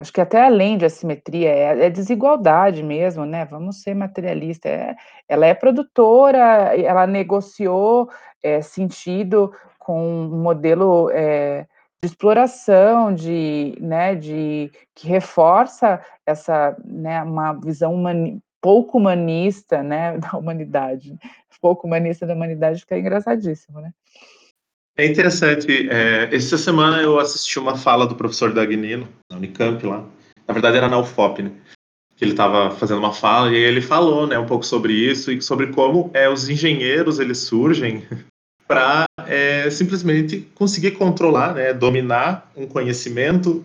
[0.00, 4.94] acho que até além de assimetria, é, é, desigualdade mesmo, né, vamos ser materialista, é,
[5.28, 8.08] ela é produtora, ela negociou
[8.40, 11.66] é, sentido com um modelo é,
[12.02, 20.18] de exploração, de, né, de, que reforça essa, né, uma visão humani pouco humanista, né,
[20.18, 21.16] da humanidade,
[21.60, 23.92] pouco humanista da humanidade, que é engraçadíssimo, né.
[24.98, 25.88] É interessante.
[25.90, 30.08] É, essa semana eu assisti uma fala do professor Dagnino, na Unicamp lá.
[30.48, 31.52] Na verdade era na UFOP, né?
[32.16, 35.42] Que ele estava fazendo uma fala e ele falou, né, um pouco sobre isso e
[35.42, 38.06] sobre como é, os engenheiros eles surgem
[38.66, 43.64] para é, simplesmente conseguir controlar, né, dominar um conhecimento,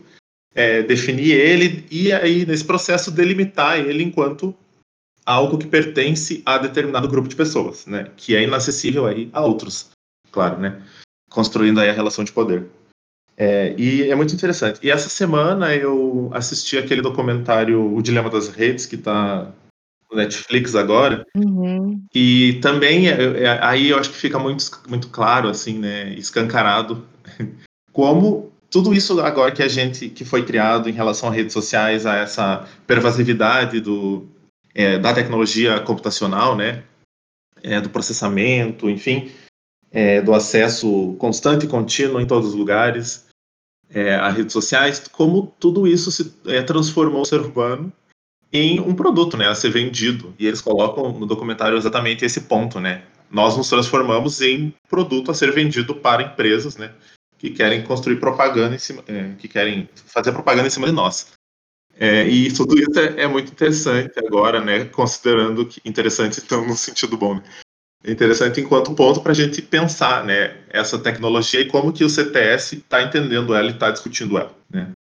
[0.53, 4.55] é, definir ele e aí nesse processo delimitar ele enquanto
[5.25, 9.89] algo que pertence a determinado grupo de pessoas, né, que é inacessível aí a outros,
[10.31, 10.81] claro, né
[11.31, 12.67] construindo aí a relação de poder.
[13.37, 14.79] É, e é muito interessante.
[14.83, 19.51] E essa semana eu assisti aquele documentário O Dilema das Redes, que está
[20.15, 21.25] Netflix agora.
[21.35, 22.03] Uhum.
[22.13, 27.05] E também, é, é, aí eu acho que fica muito, muito claro, assim, né, escancarado,
[27.91, 32.05] como tudo isso agora que a gente, que foi criado em relação a redes sociais,
[32.05, 34.27] a essa pervasividade do,
[34.73, 36.83] é, da tecnologia computacional, né,
[37.61, 39.31] é, do processamento, enfim,
[39.91, 43.27] é, do acesso constante e contínuo em todos os lugares,
[43.93, 47.91] é, a redes sociais, como tudo isso se é, transformou o ser humano
[48.51, 50.33] em um produto, né, a ser vendido.
[50.37, 53.03] E eles colocam no documentário exatamente esse ponto, né?
[53.29, 56.91] Nós nos transformamos em produto a ser vendido para empresas, né,
[57.37, 61.31] que querem construir propaganda em cima, é, que querem fazer propaganda em cima de nós.
[61.97, 64.85] É, e tudo isso é, é, muito interessante agora, né?
[64.85, 67.43] Considerando que interessante então no sentido bom, né?
[68.05, 72.77] Interessante enquanto ponto para a gente pensar, né, essa tecnologia e como que o CTS
[72.77, 74.91] está entendendo ela e está discutindo ela, né?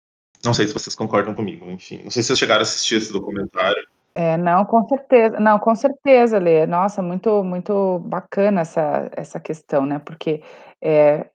[0.43, 2.01] Não sei se vocês concordam comigo, enfim.
[2.03, 3.87] Não sei se vocês chegaram a assistir esse documentário.
[4.13, 5.39] É, não, com certeza.
[5.39, 6.65] Não, com certeza, Lê.
[6.65, 9.99] Nossa, muito, muito bacana essa, essa questão, né?
[9.99, 10.41] Porque
[10.81, 11.27] é,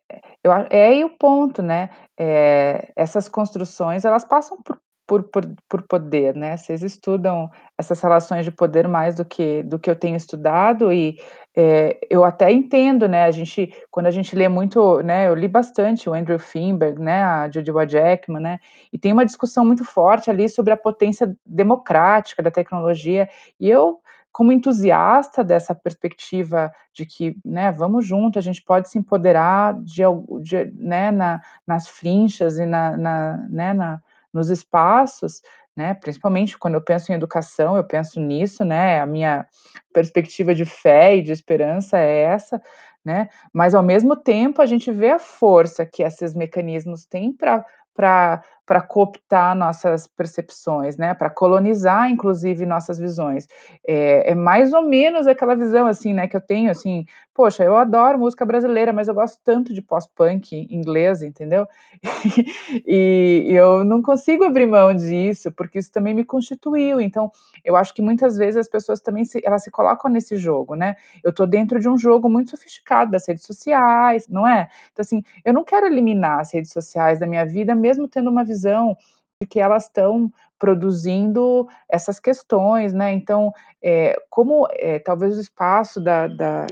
[0.44, 1.90] eu, é aí o ponto, né?
[2.18, 6.56] É, essas construções, elas passam por por, por, por poder, né?
[6.56, 11.20] Vocês estudam essas relações de poder mais do que do que eu tenho estudado e
[11.58, 13.24] é, eu até entendo, né?
[13.24, 15.26] A gente quando a gente lê muito, né?
[15.26, 17.22] Eu li bastante o Andrew Finberg, né?
[17.22, 18.60] A Judy Jackman, né?
[18.92, 24.00] E tem uma discussão muito forte ali sobre a potência democrática da tecnologia e eu
[24.30, 30.02] como entusiasta dessa perspectiva de que, né, vamos junto, a gente pode se empoderar de,
[30.42, 33.98] de né, na, nas frinchas e na, na, né, na,
[34.30, 35.40] nos espaços,
[35.76, 39.46] né, principalmente quando eu penso em educação, eu penso nisso, né, a minha
[39.92, 42.60] perspectiva de fé e de esperança é essa,
[43.04, 48.42] né, mas ao mesmo tempo a gente vê a força que esses mecanismos têm para
[48.66, 53.46] para cooptar nossas percepções, né, para colonizar, inclusive, nossas visões.
[53.86, 57.76] É, é, mais ou menos aquela visão, assim, né, que eu tenho, assim, poxa, eu
[57.76, 61.68] adoro música brasileira, mas eu gosto tanto de pós-punk inglês, entendeu?
[62.84, 67.30] e, e eu não consigo abrir mão disso, porque isso também me constituiu, então,
[67.64, 70.96] eu acho que muitas vezes as pessoas também, se, elas se colocam nesse jogo, né,
[71.22, 74.68] eu estou dentro de um jogo muito sofisticado das redes sociais, não é?
[74.92, 78.42] Então, assim, eu não quero eliminar as redes sociais da minha vida, mesmo tendo uma
[78.42, 78.96] visão visão
[79.40, 83.12] de que elas estão produzindo essas questões, né?
[83.12, 86.66] Então, é, como é, talvez o espaço da, da,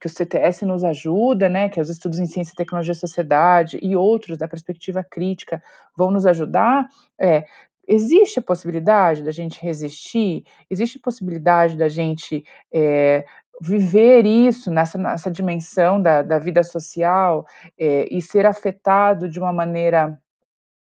[0.00, 4.38] que o CTS nos ajuda, né, que os estudos em ciência, tecnologia sociedade e outros
[4.38, 5.60] da perspectiva crítica
[5.96, 7.44] vão nos ajudar, é,
[7.86, 10.44] existe a possibilidade da gente resistir?
[10.70, 13.24] Existe a possibilidade da gente é,
[13.60, 17.44] viver isso nessa, nessa dimensão da, da vida social
[17.76, 20.16] é, e ser afetado de uma maneira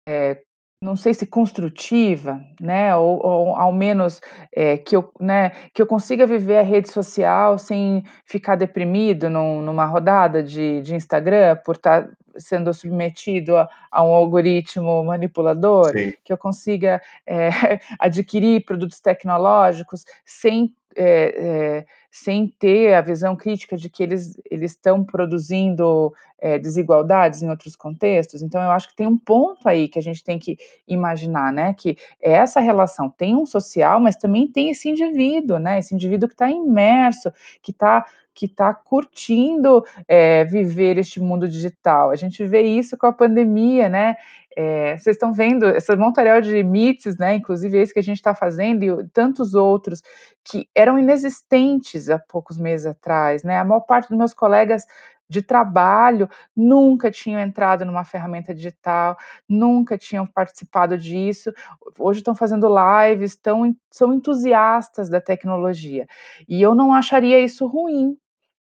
[0.07, 0.41] é,
[0.81, 4.21] não sei se construtiva, né, ou, ou ao menos
[4.55, 9.61] é, que, eu, né, que eu consiga viver a rede social sem ficar deprimido num,
[9.61, 15.91] numa rodada de, de Instagram por estar tá sendo submetido a, a um algoritmo manipulador,
[15.91, 16.13] Sim.
[16.23, 17.49] que eu consiga é,
[17.99, 24.71] adquirir produtos tecnológicos sem é, é, sem ter a visão crítica de que eles, eles
[24.71, 28.41] estão produzindo é, desigualdades em outros contextos.
[28.41, 30.57] Então, eu acho que tem um ponto aí que a gente tem que
[30.87, 31.73] imaginar, né?
[31.73, 35.79] Que essa relação tem um social, mas também tem esse indivíduo, né?
[35.79, 37.31] Esse indivíduo que está imerso,
[37.61, 38.05] que está
[38.37, 42.11] que está curtindo é, viver este mundo digital.
[42.11, 44.15] A gente vê isso com a pandemia, né?
[44.55, 47.33] É, vocês estão vendo essa montaréu de mitos, né?
[47.33, 50.03] Inclusive esse que a gente está fazendo e tantos outros
[50.43, 53.57] que eram inexistentes há poucos meses atrás, né?
[53.57, 54.85] A maior parte dos meus colegas
[55.27, 59.17] de trabalho nunca tinham entrado numa ferramenta digital,
[59.49, 61.51] nunca tinham participado disso.
[61.97, 66.07] Hoje estão fazendo lives, estão, são entusiastas da tecnologia.
[66.47, 68.15] E eu não acharia isso ruim,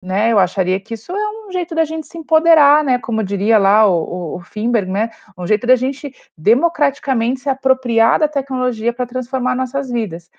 [0.05, 0.31] né?
[0.33, 2.99] Eu acharia que isso é um jeito da gente se empoderar, né?
[2.99, 5.11] Como diria lá o, o, Finberg, né?
[5.37, 10.31] Um jeito da gente democraticamente se apropriar da tecnologia para transformar nossas vidas.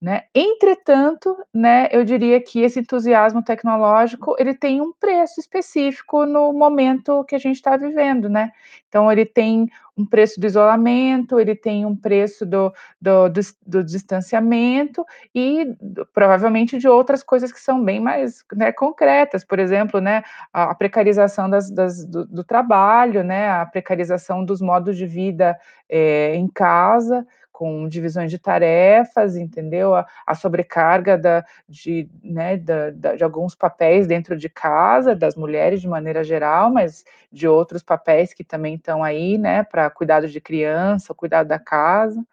[0.00, 0.22] Né?
[0.34, 7.22] Entretanto, né, eu diria que esse entusiasmo tecnológico ele tem um preço específico no momento
[7.24, 8.50] que a gente está vivendo, né?
[8.88, 9.68] Então ele tem
[10.00, 15.66] um preço do isolamento, ele tem um preço do, do, do, do distanciamento e
[16.14, 21.50] provavelmente de outras coisas que são bem mais né, concretas, por exemplo, né, a, precarização
[21.50, 25.58] das, das do, trabalho, né, a precarização dos modos de vida
[25.88, 27.26] é, em casa,
[27.60, 29.94] com divisões de tarefas, entendeu?
[29.94, 35.36] A, a sobrecarga da, de, né, da, da, de alguns papéis dentro de casa, das
[35.36, 40.26] mulheres de maneira geral, mas de outros papéis que também estão aí, né, para cuidado
[40.26, 42.24] de criança, cuidado da casa.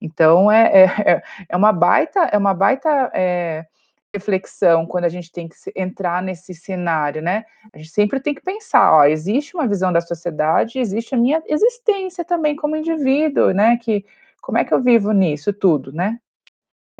[0.00, 3.64] Então, é, é, é uma baita, é uma baita é,
[4.12, 7.44] reflexão quando a gente tem que entrar nesse cenário, né?
[7.72, 11.40] A gente sempre tem que pensar, ó, existe uma visão da sociedade, existe a minha
[11.46, 13.76] existência também como indivíduo, né?
[13.76, 14.04] Que
[14.42, 16.18] como é que eu vivo nisso tudo, né?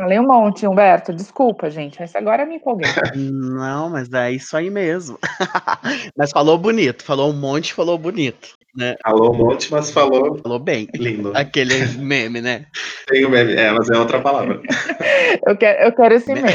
[0.00, 2.88] Falei um monte, Humberto, desculpa, gente, mas agora me empolguei.
[3.14, 5.18] Não, mas é isso aí mesmo.
[6.16, 8.54] mas falou bonito, falou um monte, falou bonito.
[8.74, 8.96] Né?
[9.02, 10.38] Falou um monte, mas falou.
[10.38, 10.88] Falou bem.
[10.94, 11.32] Lindo.
[11.36, 12.66] Aquele meme, né?
[13.06, 14.62] Tem o meme, é, mas é outra palavra.
[15.46, 16.48] eu, quero, eu quero esse meme.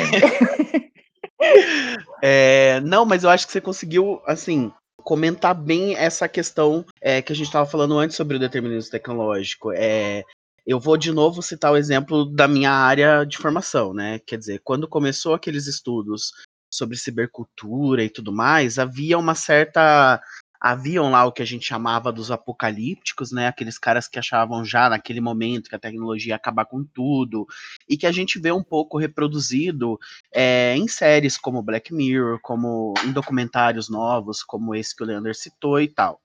[2.23, 4.71] é, não, mas eu acho que você conseguiu, assim,
[5.04, 9.71] comentar bem essa questão é, que a gente estava falando antes sobre o determinismo tecnológico.
[9.71, 10.23] É,
[10.67, 14.19] eu vou de novo citar o exemplo da minha área de formação, né?
[14.19, 16.34] Quer dizer, quando começou aqueles estudos
[16.69, 20.21] sobre cibercultura e tudo mais, havia uma certa
[20.60, 23.47] haviam lá o que a gente chamava dos apocalípticos, né?
[23.47, 27.47] Aqueles caras que achavam já naquele momento que a tecnologia ia acabar com tudo,
[27.88, 29.97] e que a gente vê um pouco reproduzido
[30.34, 35.36] é, em séries como Black Mirror, como em documentários novos, como esse que o Leander
[35.36, 36.19] citou e tal.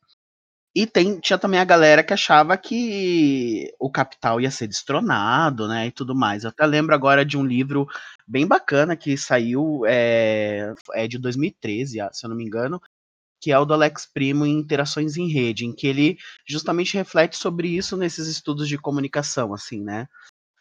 [0.74, 5.88] E tem, tinha também a galera que achava que o capital ia ser destronado, né,
[5.88, 6.44] e tudo mais.
[6.44, 7.86] Eu até lembro agora de um livro
[8.26, 12.80] bem bacana que saiu, é, é de 2013, ah, se eu não me engano,
[13.40, 17.36] que é o do Alex Primo em Interações em Rede, em que ele justamente reflete
[17.36, 20.08] sobre isso nesses estudos de comunicação, assim, né?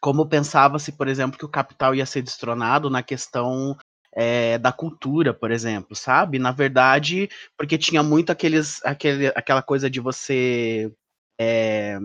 [0.01, 3.77] Como pensava-se, por exemplo, que o capital ia ser destronado na questão
[4.13, 6.39] é, da cultura, por exemplo, sabe?
[6.39, 10.91] Na verdade, porque tinha muito aqueles, aquele, aquela coisa de você
[11.39, 11.97] é,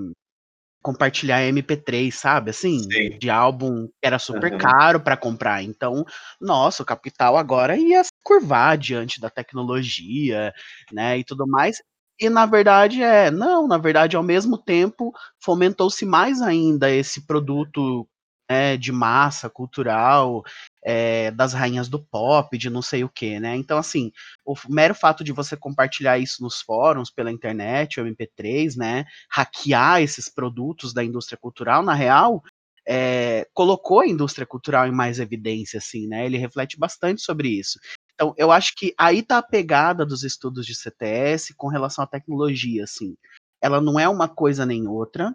[0.87, 2.51] compartilhar MP3, sabe?
[2.51, 3.19] Assim, Sim.
[3.19, 4.59] de álbum que era super uhum.
[4.59, 5.63] caro para comprar.
[5.63, 6.05] Então,
[6.41, 10.55] nossa, o capital agora ia se curvar diante da tecnologia,
[10.93, 11.19] né?
[11.19, 11.83] E tudo mais.
[12.21, 18.09] E na verdade é, não, na verdade, ao mesmo tempo, fomentou-se mais ainda esse produto
[18.49, 20.43] é, de massa cultural,
[20.89, 23.57] é, das rainhas do pop, de não sei o que, né?
[23.57, 24.13] Então, assim,
[24.45, 29.05] o mero fato de você compartilhar isso nos fóruns, pela internet, o MP3, né?
[29.29, 32.41] Hackear esses produtos da indústria cultural, na real,
[32.87, 36.25] é, colocou a indústria cultural em mais evidência, assim, né?
[36.25, 37.81] Ele reflete bastante sobre isso.
[38.15, 42.07] Então, eu acho que aí tá a pegada dos estudos de CTS com relação à
[42.07, 43.17] tecnologia, assim.
[43.61, 45.35] Ela não é uma coisa nem outra,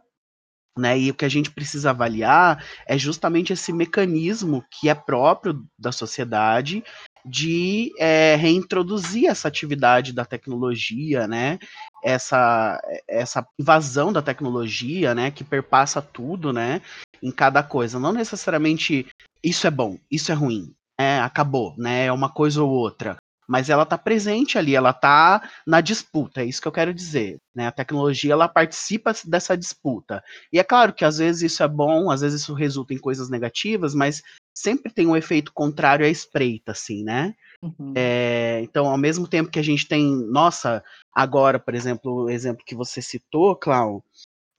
[0.77, 0.97] né?
[0.97, 5.91] E o que a gente precisa avaliar é justamente esse mecanismo que é próprio da
[5.91, 6.83] sociedade
[7.25, 11.59] de é, reintroduzir essa atividade da tecnologia, né?
[12.03, 15.29] Essa, essa invasão da tecnologia, né?
[15.29, 16.81] Que perpassa tudo, né?
[17.21, 17.99] Em cada coisa.
[17.99, 19.05] Não necessariamente
[19.43, 22.05] isso é bom, isso é ruim, é, acabou, né?
[22.05, 23.17] É uma coisa ou outra.
[23.51, 27.37] Mas ela está presente ali, ela está na disputa, é isso que eu quero dizer.
[27.53, 27.67] Né?
[27.67, 30.23] A tecnologia ela participa dessa disputa.
[30.53, 33.29] E é claro que às vezes isso é bom, às vezes isso resulta em coisas
[33.29, 34.23] negativas, mas
[34.55, 37.35] sempre tem um efeito contrário à espreita, assim, né?
[37.61, 37.91] Uhum.
[37.93, 40.81] É, então, ao mesmo tempo que a gente tem, nossa,
[41.13, 44.01] agora, por exemplo, o exemplo que você citou, Clau,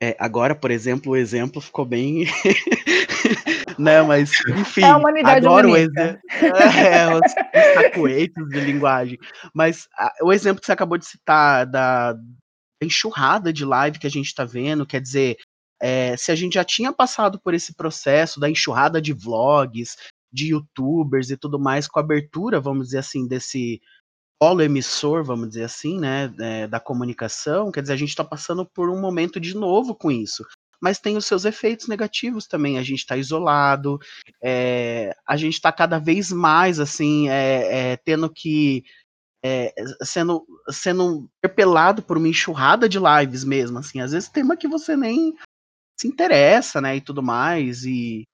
[0.02, 2.26] é, agora, por exemplo, o exemplo ficou bem.
[3.78, 4.82] né, mas, enfim.
[4.82, 4.88] É
[5.36, 6.20] adoro o exemplo.
[6.32, 7.32] É, os,
[8.38, 9.18] os de linguagem.
[9.54, 12.16] Mas a, o exemplo que você acabou de citar da
[12.82, 15.36] enxurrada de live que a gente está vendo, quer dizer,
[15.80, 19.96] é, se a gente já tinha passado por esse processo da enxurrada de vlogs,
[20.32, 23.80] de youtubers e tudo mais, com a abertura, vamos dizer assim, desse
[24.40, 28.66] polo emissor, vamos dizer assim, né, é, da comunicação, quer dizer, a gente está passando
[28.66, 30.44] por um momento de novo com isso.
[30.82, 32.76] Mas tem os seus efeitos negativos também.
[32.76, 34.00] A gente está isolado,
[34.42, 38.84] é, a gente está cada vez mais assim, é, tendo que
[39.44, 44.68] é, sendo sendo interpelado por uma enxurrada de lives mesmo, assim, às vezes tema que
[44.68, 45.34] você nem
[45.98, 48.24] se interessa, né, e tudo mais, e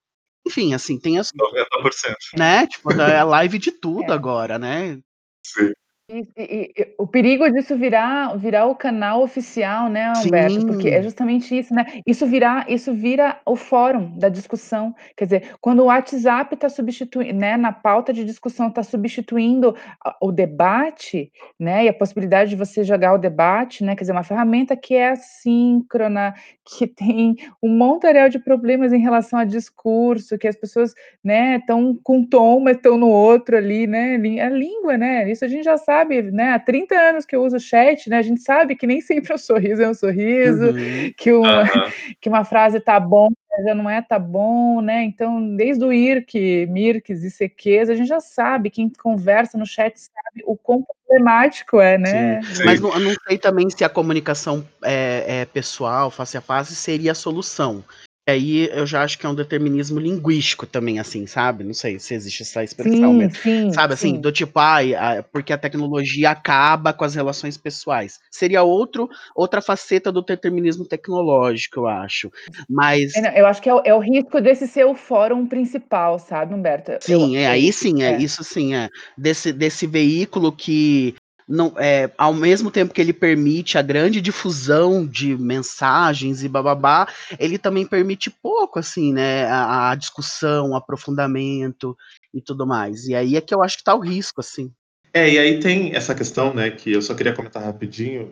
[0.47, 2.15] enfim, assim, tem as 90%.
[2.37, 4.15] Né, tipo, é a live de tudo é.
[4.15, 4.99] agora, né?
[5.47, 5.73] Sim.
[6.11, 10.63] E, e, e, o perigo disso virar, virar o canal oficial, né, Humberto?
[10.63, 10.67] Sim.
[10.67, 11.85] Porque é justamente isso, né?
[12.07, 14.95] Isso virar, isso vira o fórum da discussão.
[15.15, 19.77] Quer dizer, quando o WhatsApp está substituindo, né, na pauta de discussão está substituindo
[20.19, 21.31] o debate,
[21.61, 23.95] né, e a possibilidade de você jogar o debate, né?
[23.95, 26.35] Quer dizer, uma ferramenta que é assíncrona,
[26.65, 31.95] que tem um montarial de problemas em relação a discurso, que as pessoas, né, estão
[32.03, 34.15] com um tom, mas estão no outro ali, né?
[34.43, 35.31] A língua, né?
[35.31, 36.53] Isso a gente já sabe sabe, né?
[36.53, 38.19] Há 30 anos que eu uso o chat, né?
[38.19, 41.13] A gente sabe que nem sempre um sorriso é um sorriso, uhum.
[41.17, 41.67] que, uma, uhum.
[42.21, 43.29] que uma frase tá bom,
[43.65, 45.03] já não é tá bom, né?
[45.03, 49.99] Então, desde o IRC, MIRCs e CQs, a gente já sabe, quem conversa no chat
[49.99, 52.43] sabe o quão problemático é, né?
[52.43, 52.55] Sim.
[52.55, 52.65] Sim.
[52.65, 57.13] Mas não, não, sei também se a comunicação é, é, pessoal, face a face, seria
[57.13, 57.85] a solução
[58.31, 61.65] aí eu já acho que é um determinismo linguístico também, assim, sabe?
[61.65, 63.35] Não sei se existe essa expressão sim, mesmo.
[63.37, 64.21] Sim, sabe, assim, sim.
[64.21, 64.95] do tipo, ai,
[65.33, 68.19] porque a tecnologia acaba com as relações pessoais.
[68.31, 72.31] Seria outro, outra faceta do determinismo tecnológico, eu acho.
[72.69, 73.15] Mas.
[73.15, 76.55] É, eu acho que é o, é o, risco desse ser o fórum principal, sabe,
[76.55, 76.93] Humberto?
[77.01, 78.89] Sim, eu, é, aí sim, é, é, isso sim, é.
[79.17, 81.15] Desse, desse veículo que
[81.49, 87.09] não, é, ao mesmo tempo que ele permite a grande difusão de mensagens e bababá,
[87.39, 91.97] ele também permite pouco, assim, né, a, a discussão, o aprofundamento
[92.35, 93.07] e tudo mais.
[93.07, 94.71] E aí é que eu acho que tá o risco, assim.
[95.13, 98.31] É, e aí tem essa questão, né, que eu só queria comentar rapidinho,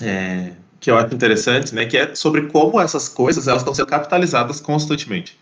[0.00, 3.86] é, que eu acho interessante, né, que é sobre como essas coisas elas estão sendo
[3.86, 5.38] capitalizadas constantemente.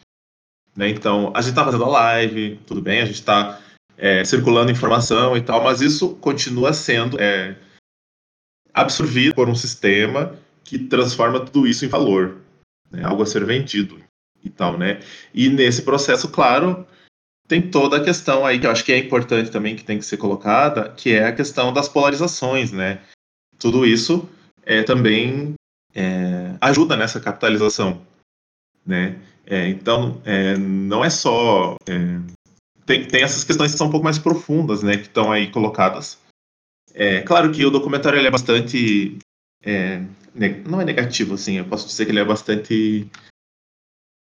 [0.76, 0.90] Né?
[0.90, 3.58] Então, a gente está fazendo a live, tudo bem, a gente está
[3.97, 7.57] é, circulando informação e tal, mas isso continua sendo é,
[8.72, 12.38] absorvido por um sistema que transforma tudo isso em valor,
[12.90, 14.01] né, algo a ser vendido
[14.44, 15.01] e tal, né?
[15.32, 16.86] E nesse processo, claro,
[17.49, 20.05] tem toda a questão aí que eu acho que é importante também que tem que
[20.05, 23.01] ser colocada, que é a questão das polarizações, né?
[23.59, 24.28] Tudo isso
[24.62, 25.55] é também
[25.94, 28.03] é, ajuda nessa capitalização,
[28.84, 29.18] né?
[29.47, 32.18] É, então, é, não é só é,
[32.87, 36.18] tem, tem essas questões que são um pouco mais profundas, né, que estão aí colocadas.
[36.95, 39.18] É claro que o documentário ele é bastante
[39.62, 40.01] é,
[40.66, 43.11] não é negativo, assim, eu posso dizer que ele é bastante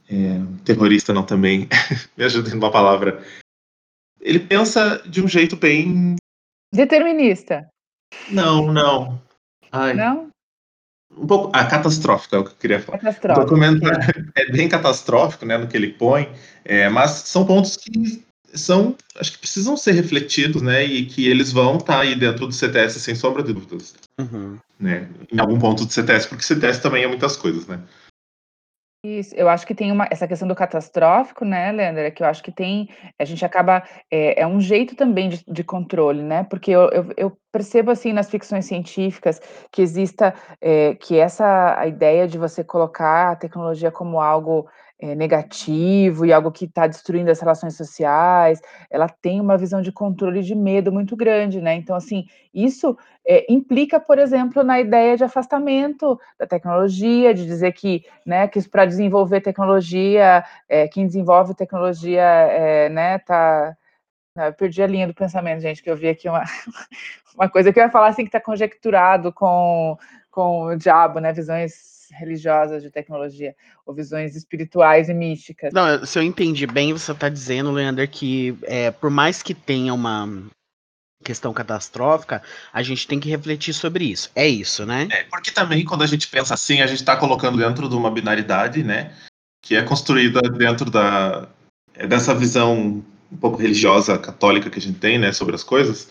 [0.09, 1.69] é, terrorista, não também.
[2.17, 3.23] Me ajuda em uma palavra.
[4.21, 6.17] Ele pensa de um jeito bem
[6.73, 7.69] determinista.
[8.31, 9.21] Não, não.
[9.71, 9.93] Ai.
[9.93, 10.31] Não?
[11.17, 11.53] Um pouco.
[11.55, 12.99] Ah, catastrófico é o que eu queria falar.
[12.99, 14.43] O documentário é.
[14.43, 16.33] é bem catastrófico, né, no que ele põe,
[16.65, 21.53] é, mas são pontos que são, acho que precisam ser refletidos, né, e que eles
[21.53, 24.59] vão estar tá aí dentro do CTS sem sombra de dúvidas, uhum.
[24.79, 27.81] né, em algum ponto do CTS, porque CTS também é muitas coisas, né.
[29.05, 32.43] Isso, eu acho que tem uma, essa questão do catastrófico, né, Leandra, que eu acho
[32.43, 32.89] que tem,
[33.21, 37.13] a gente acaba, é, é um jeito também de, de, controle, né, porque eu, eu,
[37.15, 39.41] eu, percebo, assim, nas ficções científicas,
[39.71, 44.67] que exista, é, que essa, a ideia de você colocar a tecnologia como algo
[45.05, 49.93] é, negativo e algo que está destruindo as relações sociais, ela tem uma visão de
[49.93, 51.75] controle de medo muito grande, né?
[51.75, 52.25] Então, assim,
[52.55, 52.97] isso
[53.27, 58.67] é, implica, por exemplo, na ideia de afastamento da tecnologia, de dizer que, né, que
[58.67, 63.77] para desenvolver tecnologia, é, quem desenvolve tecnologia, é, né, tá
[64.37, 66.45] Não, eu perdi a linha do pensamento, gente, que eu vi aqui uma,
[67.37, 69.99] uma coisa que eu ia falar assim que está conjecturado com,
[70.31, 71.33] com o diabo, né?
[71.33, 73.55] Visões religiosas de tecnologia,
[73.85, 75.73] ou visões espirituais e místicas.
[75.73, 79.93] Não, se eu entendi bem, você está dizendo, Leander, que é, por mais que tenha
[79.93, 80.29] uma
[81.25, 82.43] questão catastrófica,
[82.73, 84.31] a gente tem que refletir sobre isso.
[84.35, 85.09] É isso, né?
[85.11, 88.11] É, porque também quando a gente pensa assim, a gente está colocando dentro de uma
[88.11, 89.13] binaridade, né?
[89.63, 91.49] Que é construída dentro da,
[91.95, 93.03] é dessa visão
[93.33, 96.09] um pouco religiosa católica que a gente tem, né, sobre as coisas,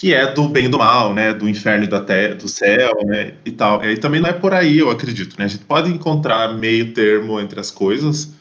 [0.00, 3.04] que é do bem e do mal, né, do inferno e da terra, do céu,
[3.04, 3.84] né, e tal.
[3.84, 5.44] E também não é por aí, eu acredito, né?
[5.44, 8.32] A gente pode encontrar meio termo entre as coisas,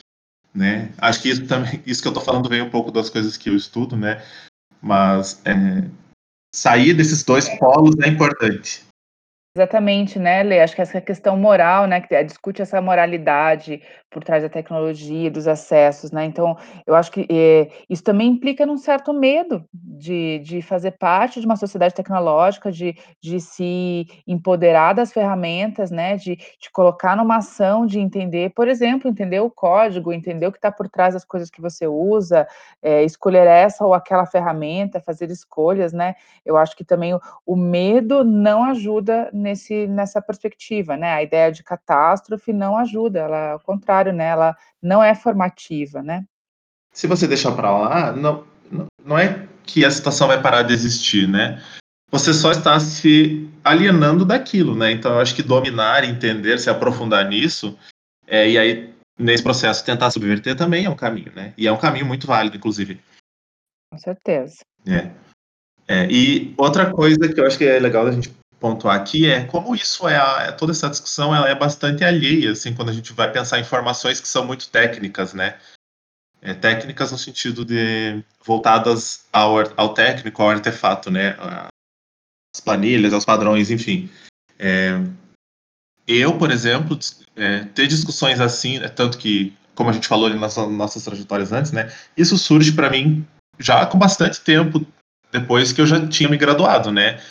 [0.55, 0.89] né?
[0.97, 3.49] Acho que isso também, isso que eu tô falando vem um pouco das coisas que
[3.49, 4.23] eu estudo, né?
[4.81, 5.83] Mas é,
[6.55, 8.85] sair desses dois polos é importante.
[9.55, 10.59] Exatamente, né, Lê?
[10.61, 13.81] Acho que essa questão moral, né, que discute essa moralidade
[14.11, 16.25] por trás da tecnologia, dos acessos, né?
[16.25, 21.39] Então, eu acho que eh, isso também implica num certo medo de, de fazer parte
[21.39, 26.15] de uma sociedade tecnológica, de, de se empoderar das ferramentas, né?
[26.15, 30.57] De, de colocar numa ação, de entender, por exemplo, entender o código, entender o que
[30.57, 32.47] está por trás das coisas que você usa,
[32.81, 36.15] é, escolher essa ou aquela ferramenta, fazer escolhas, né?
[36.45, 41.13] Eu acho que também o, o medo não ajuda nesse, nessa perspectiva, né?
[41.13, 44.27] A ideia de catástrofe não ajuda, ela, ao contrário, né?
[44.27, 46.25] Ela não é formativa, né?
[46.91, 48.45] Se você deixar para lá, não,
[49.03, 51.61] não é que a situação vai parar de existir, né?
[52.11, 54.91] Você só está se alienando daquilo, né?
[54.91, 57.77] Então, eu acho que dominar, entender, se aprofundar nisso,
[58.27, 61.53] é, e aí, nesse processo, tentar subverter também é um caminho, né?
[61.57, 62.99] E é um caminho muito válido, inclusive.
[63.91, 64.59] Com certeza.
[64.87, 65.11] É.
[65.87, 69.45] é e outra coisa que eu acho que é legal a gente pontuar aqui é
[69.45, 72.93] como isso é, a, é, toda essa discussão ela é bastante alheia assim quando a
[72.93, 75.57] gente vai pensar em informações que são muito técnicas né?
[76.41, 81.35] É, técnicas no sentido de voltadas ao, ao técnico ao artefato né?
[82.53, 84.09] As planilhas aos padrões enfim.
[84.57, 84.99] É,
[86.05, 86.99] eu por exemplo
[87.35, 91.71] é, ter discussões assim é tanto que como a gente falou nas nossas trajetórias antes
[91.71, 91.93] né?
[92.17, 93.25] Isso surge para mim
[93.57, 94.85] já com bastante tempo
[95.31, 97.21] depois que eu já tinha me graduado né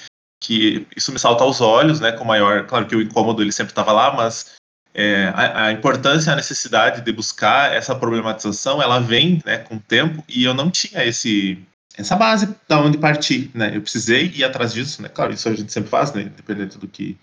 [0.41, 3.73] que isso me salta aos olhos, né, com maior, claro que o incômodo ele sempre
[3.73, 4.57] estava lá, mas
[4.95, 9.81] é, a, a, importância, a necessidade de buscar essa problematização, ela vem, né, com o
[9.81, 11.63] tempo, e eu não tinha esse
[11.97, 15.55] essa base da onde partir, né, eu precisei ir atrás disso, né, claro, isso a
[15.55, 17.19] gente sempre faz, né, independente do que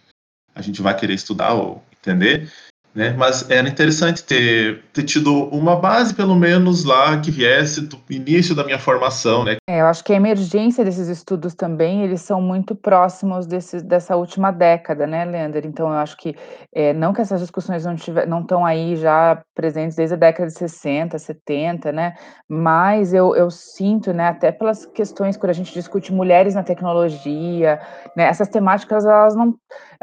[0.53, 2.51] a gente vai querer estudar ou entender,
[2.96, 3.14] né?
[3.18, 8.56] Mas era interessante ter, ter tido uma base, pelo menos, lá que viesse do início
[8.56, 9.58] da minha formação, né?
[9.68, 14.16] É, eu acho que a emergência desses estudos também, eles são muito próximos desse, dessa
[14.16, 15.66] última década, né, Leander?
[15.66, 16.36] Então, eu acho que,
[16.74, 20.48] é, não que essas discussões não tiver, não estão aí já presentes desde a década
[20.48, 22.16] de 60, 70, né?
[22.48, 27.80] Mas eu, eu sinto, né, até pelas questões quando a gente discute mulheres na tecnologia,
[28.16, 29.54] né, essas temáticas, elas não,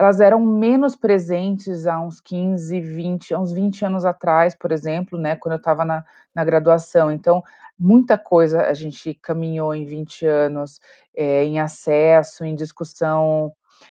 [0.02, 5.36] elas eram menos presentes há uns 15, 20, uns 20 anos atrás, por exemplo, né,
[5.36, 7.10] quando eu estava na, na graduação.
[7.10, 7.42] Então,
[7.78, 10.80] muita coisa a gente caminhou em 20 anos
[11.14, 13.52] é, em acesso, em discussão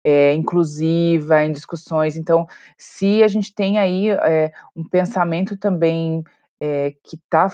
[0.05, 2.16] é, inclusiva, em discussões.
[2.16, 2.46] Então,
[2.76, 6.24] se a gente tem aí é, um pensamento também
[6.64, 7.50] é, que está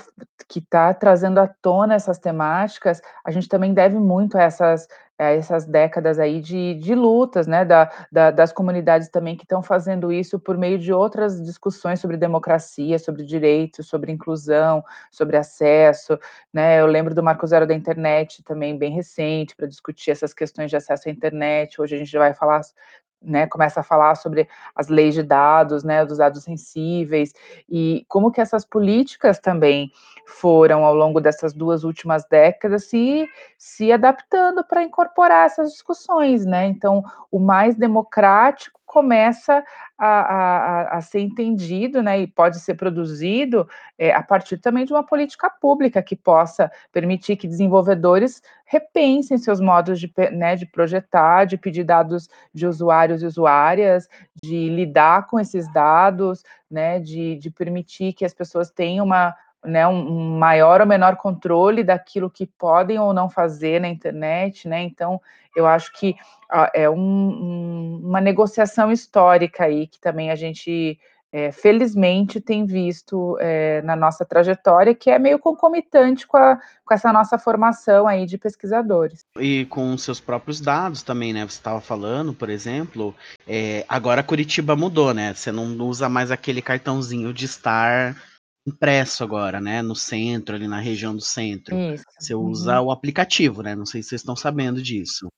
[0.46, 4.86] que tá trazendo à tona essas temáticas, a gente também deve muito a essas
[5.18, 9.62] é, essas décadas aí de, de lutas, né, da, da, das comunidades também que estão
[9.62, 16.18] fazendo isso por meio de outras discussões sobre democracia, sobre direitos, sobre inclusão, sobre acesso,
[16.52, 20.70] né, eu lembro do Marco Zero da Internet também, bem recente, para discutir essas questões
[20.70, 22.60] de acesso à internet, hoje a gente vai falar
[23.22, 27.32] né, começa a falar sobre as leis de dados, né, dos dados sensíveis,
[27.68, 29.90] e como que essas políticas também
[30.26, 33.26] foram, ao longo dessas duas últimas décadas, se,
[33.58, 36.66] se adaptando para incorporar essas discussões, né?
[36.66, 39.62] Então, o mais democrático começa
[39.98, 43.68] a, a, a, ser entendido, né, e pode ser produzido
[43.98, 49.60] é, a partir também de uma política pública que possa permitir que desenvolvedores repensem seus
[49.60, 54.08] modos de, né, de projetar, de pedir dados de usuários e usuárias,
[54.42, 59.34] de lidar com esses dados, né, de, de permitir que as pessoas tenham uma,
[59.64, 64.82] né, um maior ou menor controle daquilo que podem ou não fazer na internet, né?
[64.82, 65.20] Então,
[65.56, 66.14] eu acho que
[66.52, 70.98] ó, é um, uma negociação histórica aí que também a gente
[71.30, 76.94] é, felizmente tem visto é, na nossa trajetória, que é meio concomitante com, a, com
[76.94, 79.26] essa nossa formação aí de pesquisadores.
[79.38, 81.40] E com seus próprios dados também, né?
[81.40, 83.14] Você estava falando, por exemplo,
[83.46, 85.34] é, agora Curitiba mudou, né?
[85.34, 88.16] Você não usa mais aquele cartãozinho de estar
[88.68, 89.82] impresso agora, né?
[89.82, 91.76] No centro, ali na região do centro.
[91.76, 92.04] Isso.
[92.18, 92.86] Você usa uhum.
[92.86, 93.74] o aplicativo, né?
[93.74, 95.28] Não sei se vocês estão sabendo disso.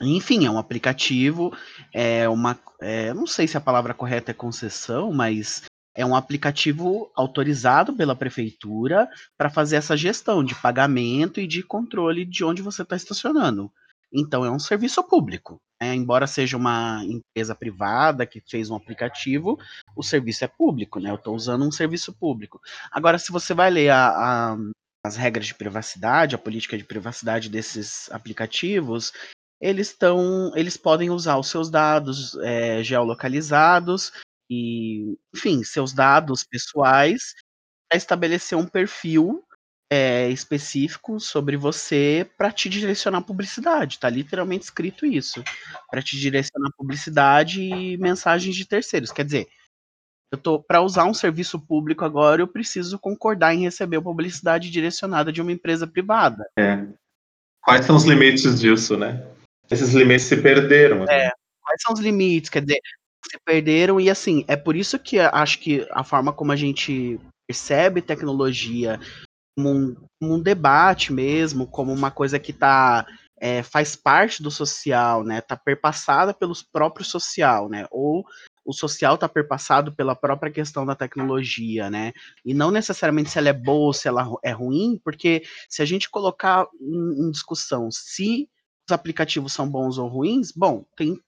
[0.00, 1.52] Enfim, é um aplicativo,
[1.92, 2.58] é uma.
[2.80, 5.62] É, não sei se a palavra correta é concessão, mas
[5.94, 9.08] é um aplicativo autorizado pela prefeitura
[9.38, 13.70] para fazer essa gestão de pagamento e de controle de onde você está estacionando.
[14.14, 15.60] Então, é um serviço público.
[15.82, 15.94] Né?
[15.94, 19.58] Embora seja uma empresa privada que fez um aplicativo,
[19.96, 21.10] o serviço é público, né?
[21.10, 22.60] Eu estou usando um serviço público.
[22.92, 24.56] Agora, se você vai ler a, a,
[25.04, 29.12] as regras de privacidade, a política de privacidade desses aplicativos,
[29.60, 34.12] eles estão, eles podem usar os seus dados é, geolocalizados
[34.48, 37.34] e, enfim, seus dados pessoais
[37.88, 39.44] para estabelecer um perfil
[39.94, 44.00] é, específico sobre você para te direcionar publicidade.
[44.00, 45.40] Tá literalmente escrito isso.
[45.88, 49.12] Para te direcionar publicidade e mensagens de terceiros.
[49.12, 49.48] Quer dizer,
[50.32, 55.30] eu tô para usar um serviço público agora, eu preciso concordar em receber publicidade direcionada
[55.30, 56.44] de uma empresa privada.
[56.58, 56.84] É.
[57.62, 59.24] Quais são os limites disso, né?
[59.70, 61.04] Esses limites se perderam.
[61.04, 61.26] Né?
[61.26, 61.30] É.
[61.62, 62.50] Quais são os limites?
[62.50, 62.80] Quer dizer,
[63.30, 67.20] se perderam e assim, é por isso que acho que a forma como a gente
[67.46, 68.98] percebe tecnologia
[69.56, 73.06] um, um debate mesmo, como uma coisa que tá
[73.40, 75.40] é, faz parte do social, né?
[75.40, 77.86] Tá perpassada pelo próprio social, né?
[77.90, 78.24] Ou
[78.64, 82.12] o social está perpassado pela própria questão da tecnologia, né?
[82.44, 85.84] E não necessariamente se ela é boa ou se ela é ruim, porque se a
[85.84, 88.48] gente colocar em discussão se
[88.88, 91.18] os aplicativos são bons ou ruins, bom, tem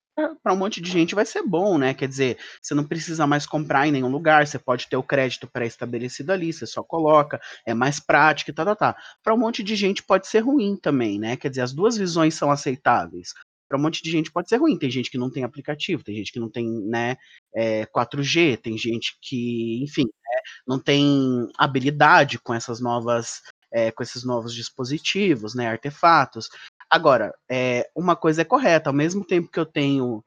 [0.43, 1.93] para um monte de gente vai ser bom, né?
[1.93, 5.47] Quer dizer, você não precisa mais comprar em nenhum lugar, você pode ter o crédito
[5.47, 8.97] pré-estabelecido ali, você só coloca, é mais prático e tá, tá, tá.
[9.23, 11.37] Para um monte de gente pode ser ruim também, né?
[11.37, 13.35] Quer dizer, as duas visões são aceitáveis.
[13.69, 14.79] Para um monte de gente pode ser ruim.
[14.79, 17.17] Tem gente que não tem aplicativo, tem gente que não tem, né,
[17.55, 23.43] é, 4G, tem gente que, enfim, né, não tem habilidade com essas novas,
[23.73, 26.49] é, com esses novos dispositivos, né, artefatos.
[26.91, 30.25] Agora, é, uma coisa é correta, ao mesmo tempo que eu tenho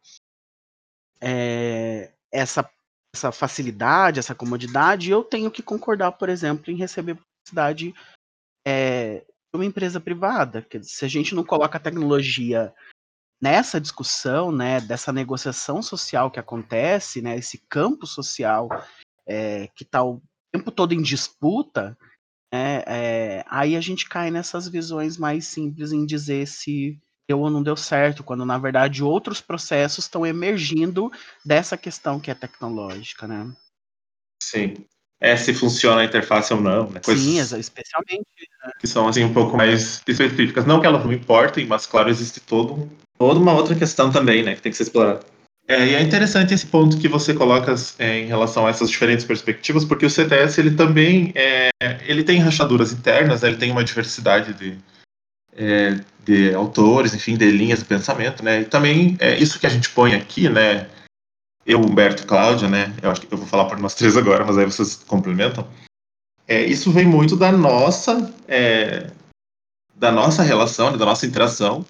[1.21, 2.69] é, essa,
[3.15, 7.93] essa facilidade, essa comodidade, eu tenho que concordar, por exemplo, em receber publicidade
[8.67, 10.65] é, de uma empresa privada.
[10.83, 12.73] Se a gente não coloca a tecnologia
[13.41, 18.67] nessa discussão, né, dessa negociação social que acontece, né, esse campo social
[19.25, 21.97] é, que está o tempo todo em disputa,
[22.51, 26.97] é, é, aí a gente cai nessas visões mais simples em dizer se
[27.29, 31.11] deu ou não deu certo, quando na verdade outros processos estão emergindo
[31.45, 33.51] dessa questão que é tecnológica, né?
[34.41, 34.73] Sim.
[35.21, 37.01] É se funciona a interface ou não, né?
[37.03, 38.25] Coisas Sim, especialmente.
[38.63, 38.71] Né?
[38.79, 40.65] Que são assim um pouco mais específicas.
[40.65, 44.55] Não que elas não importem, mas claro, existe todo, toda uma outra questão também, né?
[44.55, 45.19] Que tem que ser explorada.
[45.69, 49.23] É, e é interessante esse ponto que você coloca é, em relação a essas diferentes
[49.23, 51.69] perspectivas, porque o CTS ele também é,
[52.07, 54.79] ele tem rachaduras internas, né, ele tem uma diversidade de,
[55.55, 58.61] é, de autores, enfim, de linhas de pensamento, né?
[58.61, 60.89] E também é isso que a gente põe aqui, né?
[61.63, 62.91] Eu, Humberto Cláudia, né?
[63.03, 65.67] Eu acho que eu vou falar por nós três agora, mas aí vocês complementam.
[66.47, 69.11] É, isso vem muito da nossa é,
[69.95, 71.85] da nossa relação, né, da nossa interação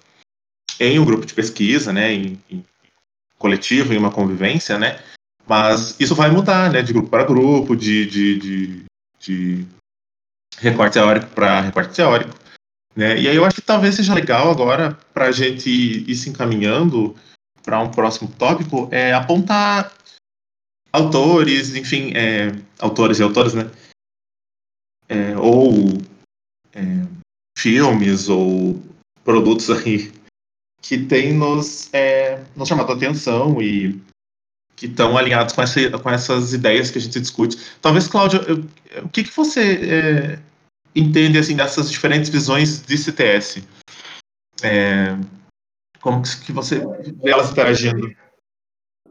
[0.78, 2.12] em um grupo de pesquisa, né?
[2.12, 2.62] Em, em
[3.40, 5.02] coletivo, em uma convivência, né?
[5.48, 6.82] Mas isso vai mudar, né?
[6.82, 8.84] De grupo para grupo, de, de, de,
[9.18, 9.66] de
[10.58, 12.38] recorte teórico para recorte teórico.
[12.94, 13.18] Né?
[13.18, 16.28] E aí eu acho que talvez seja legal agora para a gente ir, ir se
[16.28, 17.16] encaminhando
[17.62, 19.92] para um próximo tópico, é apontar
[20.92, 23.70] autores, enfim, é, autores e autoras, né?
[25.08, 25.98] É, ou
[26.72, 27.06] é,
[27.56, 28.80] filmes ou
[29.24, 30.12] produtos aí
[30.82, 34.00] que tem nos, é, nos chamado a atenção e
[34.76, 37.58] que estão alinhados com, essa, com essas ideias que a gente discute.
[37.82, 38.40] Talvez, Cláudio,
[39.02, 40.38] o que, que você é,
[40.94, 43.62] entende assim dessas diferentes visões de CTS?
[44.62, 45.16] É,
[46.00, 46.78] como que você
[47.22, 48.10] vê elas interagindo?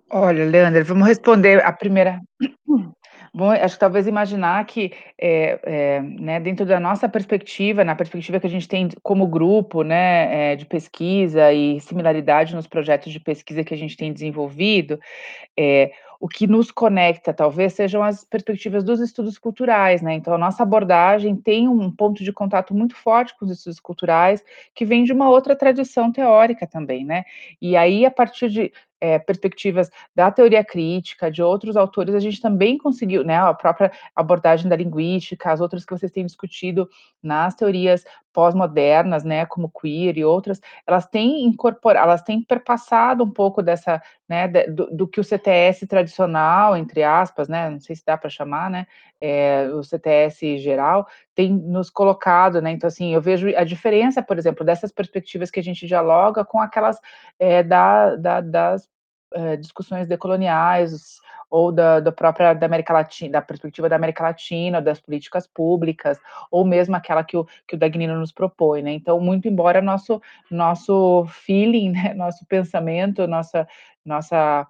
[0.09, 2.19] Olha, Leandro, vamos responder a primeira
[3.39, 8.37] Bom, acho que talvez imaginar que, é, é, né, dentro da nossa perspectiva, na perspectiva
[8.37, 13.19] que a gente tem como grupo, né, é, de pesquisa e similaridade nos projetos de
[13.21, 14.99] pesquisa que a gente tem desenvolvido,
[16.19, 20.13] o que nos conecta, talvez, sejam as perspectivas dos estudos culturais, né?
[20.15, 24.43] Então, a nossa abordagem tem um ponto de contato muito forte com os estudos culturais,
[24.75, 27.23] que vem de uma outra tradição teórica também, né?
[27.61, 32.41] E aí, a partir de, é, perspectivas da teoria crítica, de outros autores, a gente
[32.41, 36.89] também conseguiu, né, a própria abordagem da linguística, as outras que vocês têm discutido
[37.21, 43.29] nas teorias pós-modernas, né, como queer e outras, elas têm incorporado, elas têm perpassado um
[43.29, 48.05] pouco dessa, né, do, do, que o CTS tradicional, entre aspas, né, não sei se
[48.05, 48.85] dá para chamar, né,
[49.19, 54.37] é, o CTS geral, tem nos colocado, né, então assim, eu vejo a diferença, por
[54.37, 56.97] exemplo, dessas perspectivas que a gente dialoga com aquelas
[57.39, 58.88] é, da, da, das
[59.33, 61.19] é, discussões decoloniais,
[61.49, 66.19] ou da, da, própria da América Latina, da perspectiva da América Latina, das políticas públicas,
[66.51, 68.91] ou mesmo aquela que o, que o Dagnino nos propõe, né?
[68.91, 73.67] Então, muito embora nosso, nosso feeling, né, nosso pensamento, nossa,
[74.05, 74.67] nossa,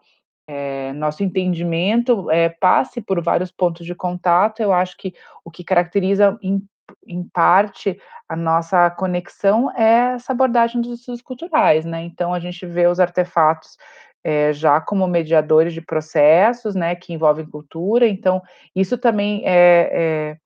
[0.47, 5.64] é, nosso entendimento é, passe por vários pontos de contato, eu acho que o que
[5.64, 6.62] caracteriza em,
[7.05, 12.03] em parte a nossa conexão é essa abordagem dos estudos culturais, né?
[12.03, 13.76] Então a gente vê os artefatos
[14.24, 18.41] é, já como mediadores de processos, né, que envolvem cultura, então
[18.76, 20.38] isso também é, é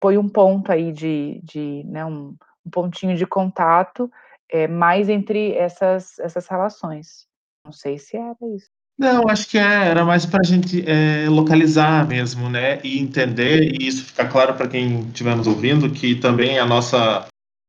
[0.00, 4.10] põe um ponto aí de, de né, um, um pontinho de contato
[4.50, 7.26] é, mais entre essas, essas relações.
[7.64, 8.68] Não sei se era isso.
[8.98, 12.80] Não, acho que é, era mais para a gente é, localizar mesmo, né?
[12.84, 17.26] E entender, e isso ficar claro para quem estiver nos ouvindo, que também a nossa,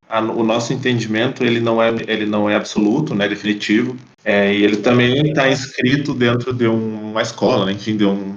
[0.09, 3.27] a, o nosso entendimento ele não é, ele não é absoluto, né?
[3.27, 3.95] Definitivo.
[4.23, 7.73] É, e ele também está inscrito dentro de uma escola, né?
[7.73, 8.35] enfim, de, um,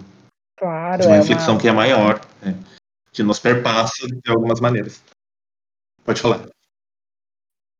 [0.59, 1.61] claro, de uma é reflexão uma...
[1.61, 2.55] que é maior, né?
[3.11, 5.03] que nos perpassa de algumas maneiras.
[6.05, 6.47] Pode falar.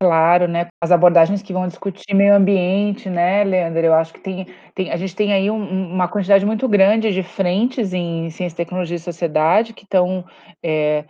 [0.01, 0.67] Claro, né?
[0.81, 3.85] As abordagens que vão discutir meio ambiente, né, Leandro?
[3.85, 7.21] Eu acho que tem, tem a gente tem aí um, uma quantidade muito grande de
[7.21, 10.25] frentes em ciência, tecnologia e sociedade que estão
[10.63, 11.03] é,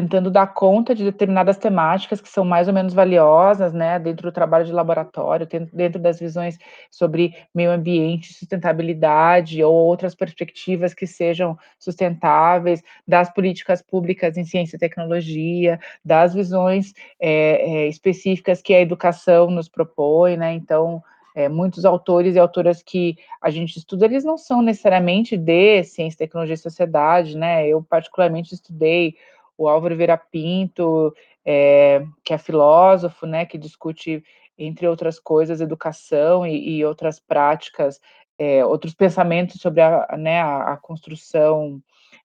[0.00, 4.32] tentando dar conta de determinadas temáticas que são mais ou menos valiosas, né, dentro do
[4.32, 6.58] trabalho de laboratório, dentro das visões
[6.90, 14.76] sobre meio ambiente, sustentabilidade ou outras perspectivas que sejam sustentáveis, das políticas públicas em ciência
[14.76, 21.02] e tecnologia, das visões é, é, específicas que a educação nos propõe, né, então
[21.34, 26.18] é, muitos autores e autoras que a gente estuda, eles não são necessariamente de ciência,
[26.18, 27.68] tecnologia e sociedade, né?
[27.68, 29.16] Eu particularmente estudei
[29.56, 34.22] o Álvaro Vera Pinto, é, que é filósofo, né, que discute,
[34.58, 38.00] entre outras coisas, educação e, e outras práticas,
[38.38, 41.80] é, outros pensamentos sobre a, né, a, a construção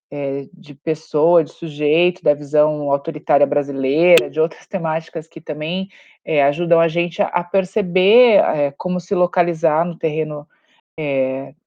[0.09, 5.89] é, de pessoa, de sujeito, da visão autoritária brasileira, de outras temáticas que também
[6.25, 10.47] é, ajudam a gente a, perceber é, como se localizar no terreno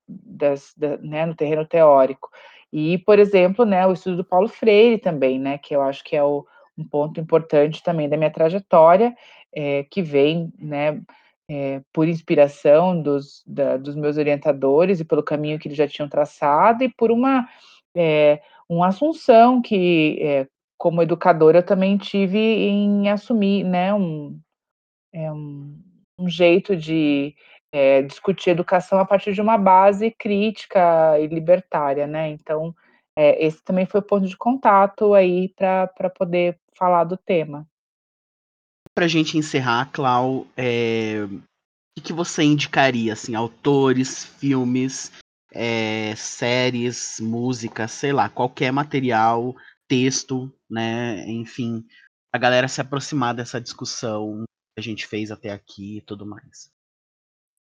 [0.06, 2.30] das, da, né, no terreno teórico.
[2.76, 6.16] E, por exemplo, né, o estudo do Paulo Freire também, né, que eu acho que
[6.16, 6.44] é o,
[6.76, 9.16] um ponto importante também da minha trajetória,
[9.54, 11.00] é, que vem, né,
[11.48, 16.08] é, por inspiração dos, da, dos meus orientadores e pelo caminho que eles já tinham
[16.08, 17.48] traçado e por uma,
[17.96, 24.36] é, uma assunção que, como educadora, eu também tive em assumir, né, um,
[25.12, 25.80] é, um,
[26.18, 27.36] um jeito de
[27.74, 32.28] é, discutir educação a partir de uma base crítica e libertária, né?
[32.28, 32.72] Então,
[33.18, 37.66] é, esse também foi o ponto de contato aí para poder falar do tema.
[38.94, 41.24] Para a gente encerrar, Clau, é,
[41.98, 45.10] o que, você indicaria, assim, autores, filmes,
[45.52, 49.52] é, séries, música, sei lá, qualquer material,
[49.88, 51.84] texto, né, enfim,
[52.32, 56.72] a galera se aproximar dessa discussão que a gente fez até aqui e tudo mais.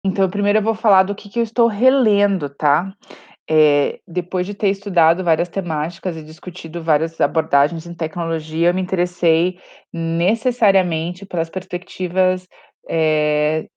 [0.04, 2.92] Então, primeiro eu vou falar do que, que eu estou relendo, tá?
[3.50, 8.82] É, depois de ter estudado várias temáticas e discutido várias abordagens em tecnologia, eu me
[8.82, 9.60] interessei
[9.94, 12.48] necessariamente pelas perspectivas
[12.90, 13.68] é,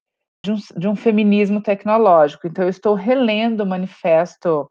[0.43, 2.47] de, um, de, um, feminismo tecnológico.
[2.47, 4.67] Então, eu estou relendo o manifesto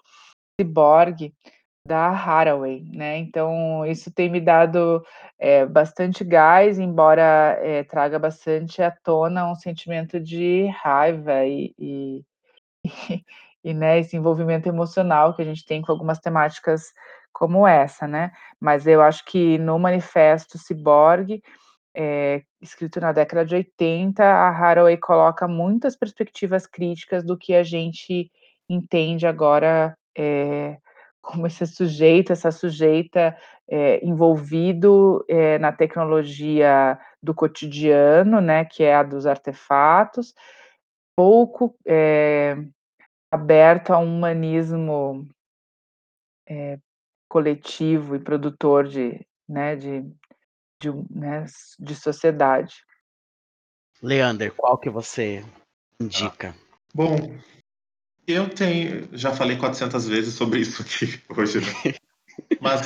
[0.61, 1.33] Cyborg
[1.87, 3.19] da Haraway, né?
[3.19, 5.05] Então, isso tem me dado
[5.39, 12.25] é, bastante gás, embora é, traga bastante à tona um sentimento de raiva e, e,
[12.85, 13.25] e,
[13.65, 16.93] e né, esse envolvimento emocional que a gente tem com algumas temáticas
[17.33, 18.33] como essa, né?
[18.59, 21.43] Mas eu acho que no manifesto Cyborg,
[21.95, 27.63] é, escrito na década de 80, a Haraway coloca muitas perspectivas críticas do que a
[27.63, 28.31] gente
[28.71, 30.79] entende agora é,
[31.25, 33.37] como esse sujeito, essa sujeita
[33.69, 40.35] é, envolvido é, na tecnologia do cotidiano, né, que é a dos artefatos,
[41.17, 42.57] pouco é,
[43.33, 45.29] aberto a um humanismo
[47.27, 50.03] coletivo e produtor de, né, de,
[50.81, 51.47] de, né,
[51.79, 52.85] de sociedade.
[54.03, 55.43] Leander, qual que você
[56.01, 56.55] Indica.
[56.95, 57.17] Bom,
[58.27, 61.95] eu tenho, já falei 400 vezes sobre isso aqui hoje, né?
[62.61, 62.83] mas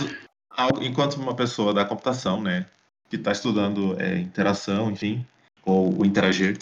[0.81, 2.67] enquanto uma pessoa da computação, né,
[3.09, 5.25] que está estudando é, interação, enfim,
[5.65, 6.59] ou, interagir,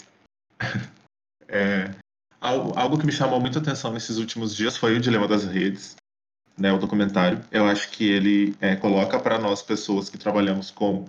[1.47, 1.91] é,
[2.39, 5.95] algo, algo que me chamou muita atenção nesses últimos dias foi o Dilema das Redes,
[6.57, 7.43] né, o documentário.
[7.51, 11.07] Eu acho que ele é, coloca para nós, pessoas que trabalhamos com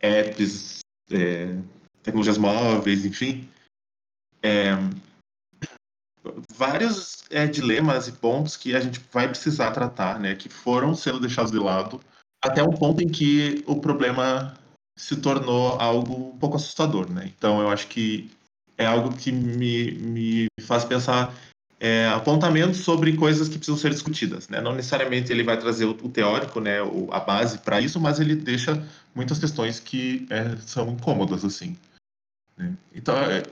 [0.00, 0.80] apps,
[1.10, 1.56] é,
[2.02, 3.48] tecnologias móveis, enfim,
[4.42, 4.72] é,
[6.54, 11.20] vários é, dilemas e pontos que a gente vai precisar tratar, né, que foram sendo
[11.20, 12.00] deixados de lado
[12.42, 14.54] até um ponto em que o problema
[14.98, 17.30] se tornou algo um pouco assustador, né?
[17.36, 18.30] Então eu acho que
[18.76, 21.32] é algo que me, me faz pensar
[21.78, 24.60] é, apontamentos sobre coisas que precisam ser discutidas, né?
[24.60, 28.20] Não necessariamente ele vai trazer o, o teórico, né, o, a base para isso, mas
[28.20, 28.82] ele deixa
[29.14, 31.76] muitas questões que é, são incômodas, assim.
[32.56, 32.76] Né?
[32.94, 33.42] Então é,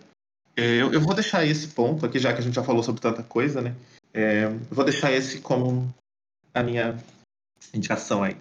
[0.61, 3.23] eu, eu, vou deixar esse ponto aqui, já que a gente já falou sobre tanta
[3.23, 3.75] coisa, né?
[4.13, 5.93] É, eu vou deixar esse como
[6.53, 6.97] a minha
[7.73, 8.37] indicação aí.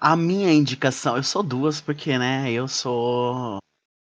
[0.00, 3.58] A minha indicação, eu sou duas, porque, né, eu sou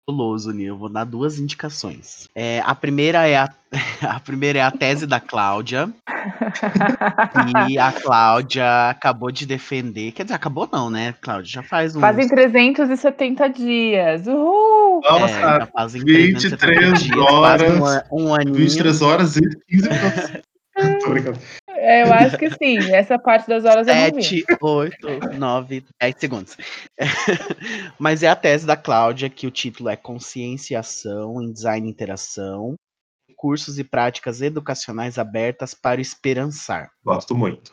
[0.09, 0.65] guloso, né?
[0.65, 2.29] Eu vou dar duas indicações.
[2.35, 3.49] É, a primeira é a,
[4.03, 5.93] a primeira é a tese da Cláudia.
[7.71, 10.13] e a Cláudia acabou de defender.
[10.13, 11.55] Quer dizer, acabou não, né, Cláudia?
[11.55, 12.01] Já faz uns...
[12.01, 14.27] Fazem 370 dias.
[14.27, 14.64] Uhul!
[15.05, 18.07] Nossa, é, já fazem 23 dias, horas.
[18.11, 18.55] Um, um aninho.
[18.55, 20.45] 23 horas e 15 minutos.
[21.69, 22.79] É, eu acho que sim.
[22.93, 26.57] Essa parte das horas é 7, 8, 9, 10 segundos.
[27.97, 32.75] Mas é a tese da Cláudia, que o título é Conscienciação em Design e Interação,
[33.37, 36.91] cursos e práticas educacionais abertas para esperançar.
[37.05, 37.73] Gosto muito.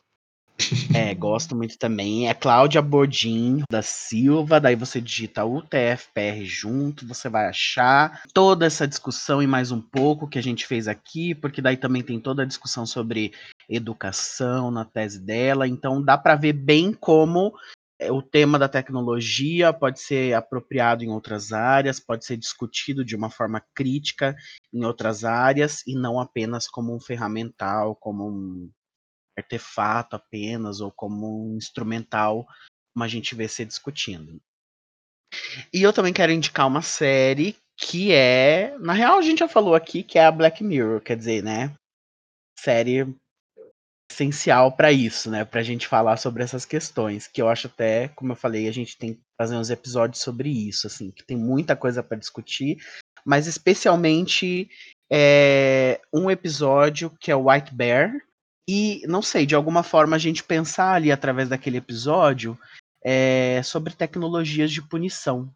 [0.93, 2.30] É, gosto muito também.
[2.30, 4.59] É Cláudia Bordim da Silva.
[4.59, 10.28] Daí você digita UTFPR junto, você vai achar toda essa discussão e mais um pouco
[10.28, 13.32] que a gente fez aqui, porque daí também tem toda a discussão sobre
[13.70, 15.68] educação na tese dela.
[15.68, 17.53] Então dá para ver bem como
[17.99, 23.16] é, o tema da tecnologia pode ser apropriado em outras áreas, pode ser discutido de
[23.16, 24.36] uma forma crítica
[24.74, 28.70] em outras áreas e não apenas como um ferramental, como um
[29.38, 32.46] artefato apenas ou como um instrumental,
[32.94, 34.42] como a gente vê ser discutindo.
[35.74, 39.74] E eu também quero indicar uma série que é, na real a gente já falou
[39.74, 41.74] aqui que é a Black Mirror, quer dizer, né?
[42.60, 43.08] Série
[44.12, 45.46] essencial para isso, né?
[45.46, 48.72] Para a gente falar sobre essas questões, que eu acho até, como eu falei, a
[48.72, 52.78] gente tem que fazer uns episódios sobre isso, assim, que tem muita coisa para discutir,
[53.26, 54.70] mas especialmente
[55.12, 58.12] é, um episódio que é o White Bear,
[58.68, 62.57] e, não sei, de alguma forma a gente pensar ali através daquele episódio
[63.03, 65.53] é, sobre tecnologias de punição.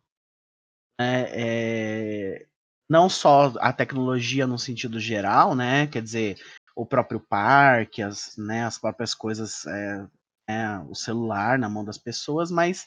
[0.99, 1.25] Né?
[1.29, 2.45] É,
[2.89, 5.87] não só a tecnologia no sentido geral, né?
[5.87, 6.39] Quer dizer,
[6.75, 10.07] o próprio parque, as, né, as próprias coisas, é,
[10.49, 12.85] é, o celular na mão das pessoas, mas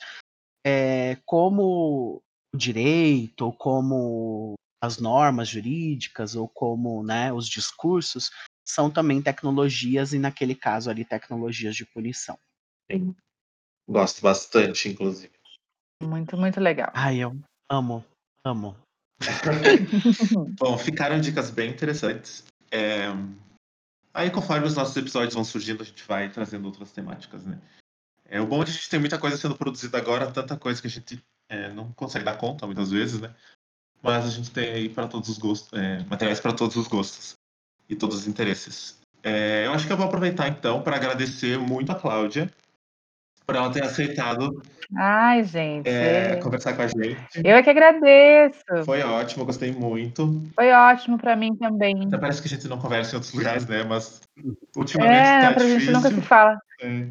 [0.64, 8.30] é, como o direito, ou como as normas jurídicas, ou como né, os discursos
[8.68, 12.38] são também tecnologias, e naquele caso ali, tecnologias de punição.
[12.90, 13.14] Sim.
[13.88, 15.32] Gosto bastante, inclusive.
[16.02, 16.90] Muito, muito legal.
[16.94, 17.36] Ai, eu
[17.70, 18.04] amo,
[18.44, 18.76] amo.
[20.60, 22.44] Bom, ficaram dicas bem interessantes.
[22.70, 23.06] É...
[24.12, 27.60] Aí, conforme os nossos episódios vão surgindo, a gente vai trazendo outras temáticas, né?
[28.26, 30.80] É, o bom é que a gente tem muita coisa sendo produzida agora, tanta coisa
[30.80, 33.34] que a gente é, não consegue dar conta muitas vezes, né?
[34.02, 37.37] Mas a gente tem aí para todos os gostos, é, materiais para todos os gostos
[37.88, 38.98] e todos os interesses.
[39.22, 42.50] É, eu acho que eu vou aproveitar então para agradecer muito a Cláudia
[43.46, 44.62] por ela ter aceitado
[44.96, 45.88] Ai, gente.
[45.88, 47.18] É, conversar com a gente.
[47.44, 48.62] Eu é que agradeço.
[48.84, 50.42] Foi ótimo, gostei muito.
[50.54, 52.06] Foi ótimo para mim também.
[52.06, 53.84] Até parece que a gente não conversa em outros lugares, né?
[53.84, 54.22] Mas
[54.74, 55.80] ultimamente é, tá difícil.
[55.80, 56.58] gente nunca se fala.
[56.80, 57.06] É.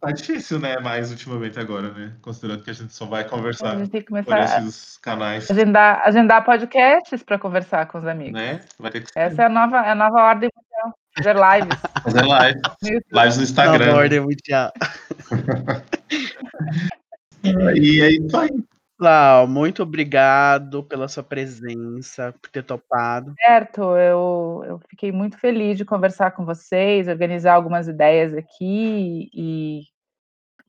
[0.00, 0.78] Tá difícil, né?
[0.78, 2.12] Mais ultimamente agora, né?
[2.22, 5.50] Considerando que a gente só vai conversar a gente tem que começar por esses canais.
[5.50, 8.32] Agendar, agendar podcasts para conversar com os amigos.
[8.32, 8.60] Né?
[8.78, 10.98] Vai ter que Essa é a nova, é a nova ordem mundial.
[11.16, 11.78] Fazer lives.
[12.02, 12.62] Fazer lives.
[13.12, 13.86] lives no Instagram.
[13.86, 14.72] Nova ordem mundial.
[17.74, 18.69] e é isso aí.
[19.00, 23.34] Lau, muito obrigado pela sua presença, por ter topado.
[23.40, 29.84] Certo, eu, eu fiquei muito feliz de conversar com vocês, organizar algumas ideias aqui e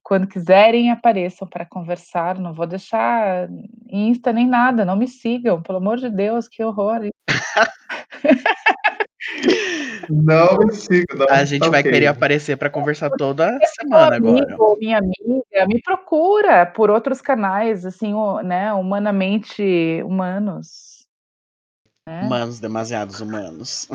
[0.03, 2.37] quando quiserem apareçam para conversar.
[2.37, 3.47] Não vou deixar
[3.89, 7.01] Insta nem nada, não me sigam, pelo amor de Deus, que horror.
[10.09, 11.27] Não me siga, não.
[11.29, 14.75] A gente vai querer aparecer para conversar toda semana amigo, agora.
[14.79, 21.05] Minha amiga, me procura por outros canais, assim, né, humanamente humanos.
[22.07, 22.23] Né?
[22.23, 23.87] Humanos, demasiados humanos.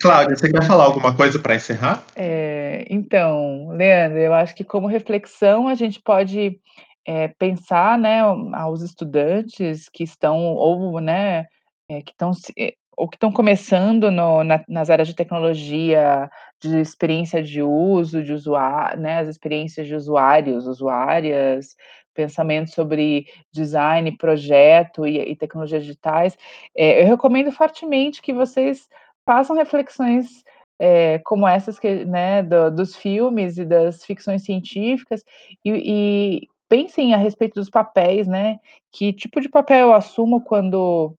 [0.00, 2.04] Cláudia, você quer falar alguma coisa para encerrar?
[2.14, 6.60] É, então, Leandro, eu acho que como reflexão a gente pode
[7.04, 8.20] é, pensar, né,
[8.52, 11.46] aos estudantes que estão ou, né,
[11.88, 16.28] é, que estão é, ou que estão começando no, na, nas áreas de tecnologia,
[16.60, 21.76] de experiência de uso, de usuário, né, as experiências de usuários, usuárias,
[22.12, 26.36] pensamento sobre design, projeto e, e tecnologias digitais.
[26.76, 28.88] É, eu recomendo fortemente que vocês
[29.28, 30.42] façam reflexões
[30.78, 35.22] é, como essas que, né, do, dos filmes e das ficções científicas
[35.62, 38.58] e, e, pensem a respeito dos papéis, né?
[38.90, 41.14] Que tipo de papel eu assumo quando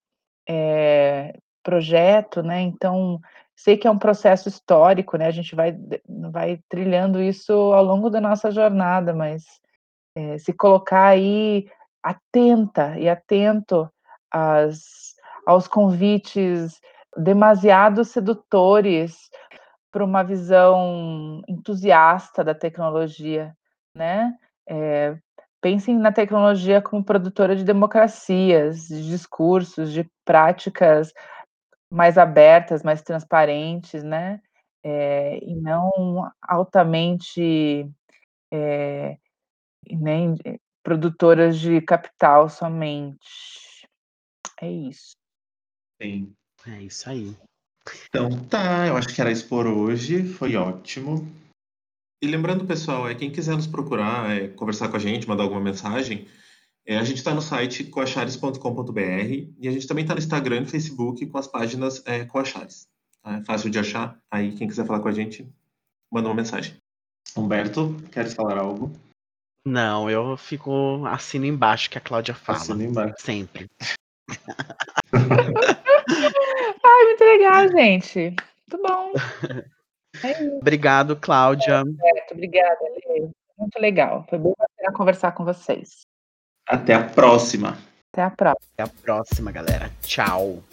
[0.48, 2.62] é, projeto, né?
[2.62, 3.20] Então
[3.56, 5.28] sei que é um processo histórico, né?
[5.28, 5.78] A gente vai
[6.32, 9.44] vai trilhando isso ao longo da nossa jornada, mas
[10.16, 11.68] é, se colocar aí
[12.02, 13.88] atenta e atento
[14.32, 15.14] às,
[15.46, 16.80] aos convites
[17.18, 19.30] demasiado sedutores
[19.92, 23.56] para uma visão entusiasta da tecnologia,
[23.96, 24.36] né?
[24.68, 25.18] É,
[25.62, 31.12] pensem na tecnologia como produtora de democracias, de discursos, de práticas
[31.92, 34.42] mais abertas, mais transparentes, né?
[34.84, 37.90] É, e não altamente
[38.54, 39.18] é,
[39.90, 40.36] nem
[40.84, 43.88] produtoras de capital somente.
[44.62, 45.16] É isso.
[46.02, 46.36] Sim.
[46.68, 47.36] É isso aí.
[48.08, 50.24] Então tá, eu acho que era isso por hoje.
[50.24, 51.28] Foi ótimo.
[52.22, 55.62] E lembrando, pessoal, é quem quiser nos procurar, é, conversar com a gente, mandar alguma
[55.62, 56.28] mensagem,
[56.86, 59.00] é, a gente está no site coachares.com.br
[59.60, 62.88] e a gente também está no Instagram e Facebook com as páginas é, Coachares.
[63.24, 63.38] Tá?
[63.38, 64.18] É fácil de achar.
[64.30, 65.48] Aí, quem quiser falar com a gente,
[66.12, 66.76] manda uma mensagem.
[67.38, 68.92] Humberto, queres falar algo?
[69.64, 72.58] Não, eu fico assino embaixo que a Cláudia fala.
[72.58, 73.16] Assino embaixo.
[73.20, 73.70] Sempre.
[77.20, 78.36] Muito legal, gente.
[78.72, 79.14] Muito bom.
[80.24, 81.84] É Obrigado, Cláudia.
[82.04, 83.30] É, obrigada, Lê.
[83.58, 84.26] Muito legal.
[84.28, 84.54] Foi bom
[84.94, 86.02] conversar com vocês.
[86.68, 87.78] Até a próxima.
[88.12, 88.68] Até a próxima.
[88.74, 89.92] Até a próxima, galera.
[90.02, 90.64] Tchau.